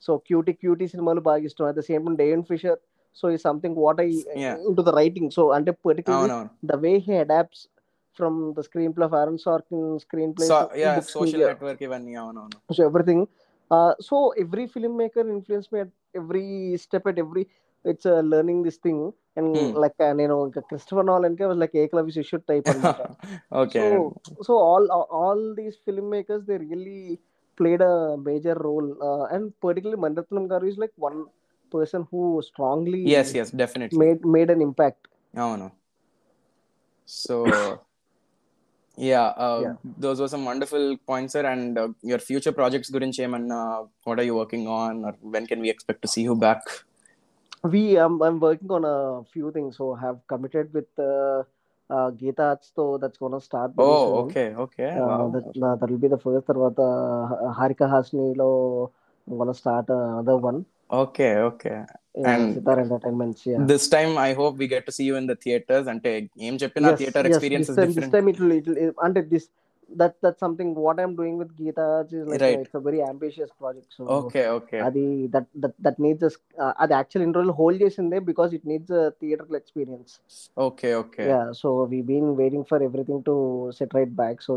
so 0.02 0.12
cutie 0.28 0.52
cutie 0.60 0.86
సినిమాలు 0.90 1.20
బాగా 1.28 1.40
ఇష్టం 1.48 1.64
at 1.68 1.78
the 1.78 1.84
same 1.86 2.02
time 2.06 2.16
Dane 2.20 2.42
Fisher 2.50 2.76
so 3.13 3.27
it's 3.27 3.43
something 3.43 3.75
what 3.75 3.99
i 3.99 4.09
yeah. 4.35 4.57
into 4.67 4.81
the 4.81 4.91
writing. 4.91 5.29
So 5.31 5.51
and 5.53 5.65
particularly 5.83 6.49
the 6.63 6.77
way 6.77 6.99
he 6.99 7.13
adapts 7.15 7.67
from 8.13 8.53
the 8.55 8.63
screenplay 8.67 9.05
of 9.09 9.13
aaron 9.13 9.37
sorkin 9.37 9.83
screenplay 10.05 10.47
so, 10.47 10.69
yeah 10.75 10.99
social 10.99 11.39
network 11.39 11.81
even 11.81 12.07
yeah, 12.07 12.31
no, 12.37 12.47
no. 12.51 12.59
so 12.71 12.85
everything. 12.85 13.27
Uh, 13.71 13.93
so 13.99 14.29
every 14.43 14.67
filmmaker 14.67 15.23
influence 15.35 15.71
me 15.71 15.79
at 15.81 15.91
every 16.15 16.77
step 16.77 17.07
at 17.07 17.17
every 17.17 17.47
it's 17.85 18.05
uh, 18.05 18.19
learning 18.19 18.63
this 18.63 18.77
thing. 18.77 19.11
And 19.35 19.57
hmm. 19.57 19.71
like 19.83 19.95
uh, 19.99 20.15
you 20.15 20.27
know 20.27 20.51
uh, 20.55 20.61
christopher 20.69 21.03
nolan 21.03 21.35
was 21.39 21.57
like 21.57 21.71
eklavya 21.71 22.15
you 22.17 22.23
should 22.23 22.45
type 22.47 22.67
okay. 23.63 23.89
So, 23.91 24.21
so 24.43 24.53
all 24.57 24.83
all 25.21 25.55
these 25.55 25.77
filmmakers 25.87 26.45
they 26.45 26.57
really 26.57 27.19
played 27.55 27.81
a 27.81 28.15
major 28.17 28.55
role. 28.67 28.89
Uh, 29.01 29.35
and 29.35 29.53
particularly 29.59 30.01
mandatnam 30.05 30.47
garu 30.53 30.69
is 30.73 30.77
like 30.77 30.93
one 31.07 31.25
person 31.76 32.06
who 32.10 32.22
strongly 32.50 33.00
yes 33.14 33.28
yes 33.38 33.48
definitely 33.62 33.98
made 34.04 34.20
made 34.36 34.50
an 34.56 34.62
impact. 34.68 35.02
అవును 35.34 35.68
so 37.24 37.36
yeah 39.08 39.26
uh, 39.44 39.58
Yeah. 39.64 39.74
those 40.04 40.18
were 40.22 40.28
some 40.34 40.44
wonderful 40.50 40.84
points 41.10 41.32
sir 41.34 41.42
and 41.50 41.78
uh, 41.82 41.88
your 42.10 42.20
future 42.28 42.52
projects 42.60 42.88
గురించి 42.96 43.18
ఏమన్నా 43.26 43.58
what 44.06 44.18
are 44.20 44.26
you 44.28 44.36
working 44.42 44.64
on 44.80 44.94
or 45.08 45.12
when 45.34 45.44
can 45.50 45.60
we 45.64 45.70
expect 45.74 46.00
to 46.06 46.10
see 46.14 46.24
you 46.28 46.36
back 46.46 46.62
We 47.72 47.80
um, 48.02 48.22
I'm 48.22 48.36
working 48.40 48.70
on 48.70 48.84
a 48.84 48.98
few 49.32 49.50
things, 49.54 49.76
so 49.78 49.86
have 49.94 50.18
committed 50.32 50.66
with 50.76 50.90
uh, 51.06 51.38
uh, 51.90 52.08
Geeta 52.18 52.44
Arts, 52.50 52.70
so 52.76 52.98
that's 53.02 53.18
gonna 53.18 53.40
start. 53.40 53.70
very 53.74 53.88
oh 53.88 54.04
soon. 54.04 54.18
okay 54.20 54.54
okay 54.64 54.90
Uh, 54.90 55.06
wow. 55.08 55.24
that, 55.34 55.46
uh, 55.68 55.74
that 55.80 55.88
will 55.90 56.02
be 56.04 56.10
the 56.14 56.20
first. 56.26 56.46
తర్వాత 56.50 56.80
Harika 57.58 57.88
Hasni 57.94 58.26
lo 58.42 58.50
I'm 59.26 59.36
gonna 59.40 59.56
start 59.62 59.88
uh, 59.90 60.02
another 60.12 60.36
one. 60.48 60.60
Okay 60.89 61.33
okay 61.49 61.77
Yeah, 62.15 62.31
And- 62.31 62.51
Sitar 62.55 62.73
Entertainments. 62.79 63.39
Yeah. 63.43 63.61
this 63.65 63.85
time 63.87 64.17
i 64.19 64.33
hope 64.33 64.57
we 64.57 64.67
get 64.67 64.83
to 64.85 64.91
see 64.91 65.05
you 65.05 65.15
in 65.15 65.25
the 65.25 65.37
theaters 65.37 65.85
అంటే 65.93 66.11
ఏం 66.47 66.55
చెప్పినా 66.63 66.89
Yes, 66.89 66.99
theater 66.99 67.21
yes, 67.23 67.29
experience 67.31 67.67
this 67.67 67.73
is 67.73 67.79
time, 67.79 67.91
different 67.91 68.05
This 68.05 68.15
time 68.15 68.27
it 68.31 68.39
will, 68.41 68.51
it 68.59 68.67
will 68.69 68.91
and 69.05 69.15
this 69.31 69.45
that 69.91 70.13
that's 70.23 70.39
something 70.39 70.69
what 70.83 70.97
I'm 71.01 71.13
doing 71.19 71.33
with 71.39 71.49
Geeta 71.57 71.85
is 72.05 72.27
like 72.29 72.41
Right. 72.43 72.57
uh, 72.57 72.61
it's 72.63 72.77
a 72.79 72.83
very 72.87 73.01
ambitious 73.03 73.49
project. 73.61 73.87
So 73.97 74.03
okay 74.19 74.45
okay 74.57 74.79
అది 74.87 75.03
that 75.33 75.45
that 75.63 75.73
that 75.87 75.97
needs 76.05 76.21
a 76.29 76.31
uh, 76.63 76.71
అది 76.83 76.93
actual 76.99 77.25
in 77.27 77.33
రోజులు 77.37 77.55
hold 77.59 77.81
చేసిందే 77.83 78.19
because 78.29 78.53
it 78.57 78.65
needs 78.71 78.93
theatre 79.21 79.57
experience 79.61 80.13
okay 80.67 80.93
okay 81.01 81.27
yeah 81.33 81.41
so 81.61 81.71
we 81.93 82.01
been 82.11 82.29
waiting 82.41 82.67
for 82.71 82.85
everything 82.89 83.23
to 83.29 83.35
set 83.79 83.95
right 83.99 84.13
back 84.21 84.41
so 84.47 84.55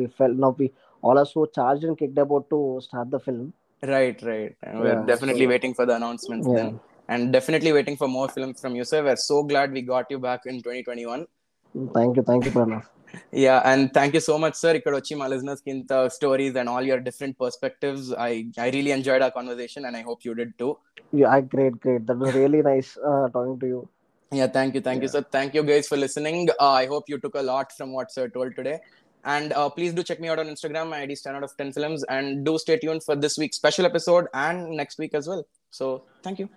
we 0.00 0.06
fell 0.20 0.38
now 0.46 0.52
we 0.60 0.68
all 1.02 1.20
are 1.24 1.30
so 1.34 1.42
charge 1.58 1.84
and 1.90 1.98
kicked 2.02 2.22
about 2.26 2.46
to 2.54 2.60
start 2.88 3.12
the 3.16 3.20
film 3.28 3.50
Right, 3.82 4.20
right. 4.22 4.54
And 4.62 4.80
we're 4.80 5.00
yeah, 5.00 5.06
definitely 5.06 5.44
so, 5.44 5.48
waiting 5.48 5.74
for 5.74 5.86
the 5.86 5.96
announcements 5.96 6.46
yeah. 6.48 6.54
then. 6.54 6.80
And 7.08 7.32
definitely 7.32 7.72
waiting 7.72 7.96
for 7.96 8.08
more 8.08 8.28
films 8.28 8.60
from 8.60 8.76
you, 8.76 8.84
sir. 8.84 9.02
We're 9.02 9.16
so 9.16 9.42
glad 9.42 9.72
we 9.72 9.82
got 9.82 10.06
you 10.10 10.18
back 10.18 10.42
in 10.46 10.56
2021. 10.58 11.26
Thank 11.94 12.16
you, 12.16 12.22
thank 12.22 12.44
you, 12.44 12.50
Pranav. 12.50 12.84
yeah, 13.32 13.62
and 13.64 13.92
thank 13.92 14.14
you 14.14 14.20
so 14.20 14.38
much, 14.38 14.54
sir. 14.54 14.74
Ikarochi, 14.74 15.16
my 15.16 15.26
listeners, 15.26 15.62
Kinta 15.66 15.90
uh, 15.90 16.08
stories 16.08 16.54
and 16.54 16.68
all 16.68 16.82
your 16.82 17.00
different 17.00 17.38
perspectives. 17.38 18.12
I, 18.12 18.46
I 18.58 18.70
really 18.70 18.92
enjoyed 18.92 19.22
our 19.22 19.30
conversation 19.30 19.86
and 19.86 19.96
I 19.96 20.02
hope 20.02 20.24
you 20.24 20.34
did 20.34 20.56
too. 20.58 20.78
Yeah, 21.12 21.40
great, 21.40 21.80
great. 21.80 22.06
That 22.06 22.18
was 22.18 22.34
really 22.34 22.62
nice 22.62 22.96
uh, 22.98 23.28
talking 23.28 23.58
to 23.60 23.66
you. 23.66 23.88
Yeah, 24.32 24.46
thank 24.46 24.76
you, 24.76 24.80
thank 24.80 24.98
yeah. 24.98 25.02
you, 25.02 25.08
sir. 25.08 25.26
Thank 25.28 25.54
you 25.54 25.64
guys 25.64 25.88
for 25.88 25.96
listening. 25.96 26.48
Uh, 26.60 26.70
I 26.70 26.86
hope 26.86 27.08
you 27.08 27.18
took 27.18 27.34
a 27.34 27.42
lot 27.42 27.72
from 27.72 27.92
what 27.92 28.12
sir 28.12 28.28
told 28.28 28.54
today 28.54 28.78
and 29.24 29.52
uh, 29.52 29.68
please 29.68 29.92
do 29.92 30.02
check 30.02 30.20
me 30.20 30.28
out 30.28 30.38
on 30.38 30.46
instagram. 30.46 30.90
My 30.90 31.00
id 31.02 31.12
is 31.12 31.22
10 31.22 31.34
out 31.34 31.44
of 31.44 31.56
10 31.56 31.72
films. 31.72 32.04
And 32.04 32.44
do 32.44 32.58
stay 32.58 32.78
tuned 32.78 33.02
for 33.02 33.16
this 33.16 33.38
week's 33.38 33.56
special 33.56 33.86
episode 33.86 34.26
and 34.34 34.70
next 34.70 34.98
week 34.98 35.14
as 35.14 35.28
well. 35.28 35.46
So 35.70 36.04
thank 36.22 36.38
you 36.38 36.48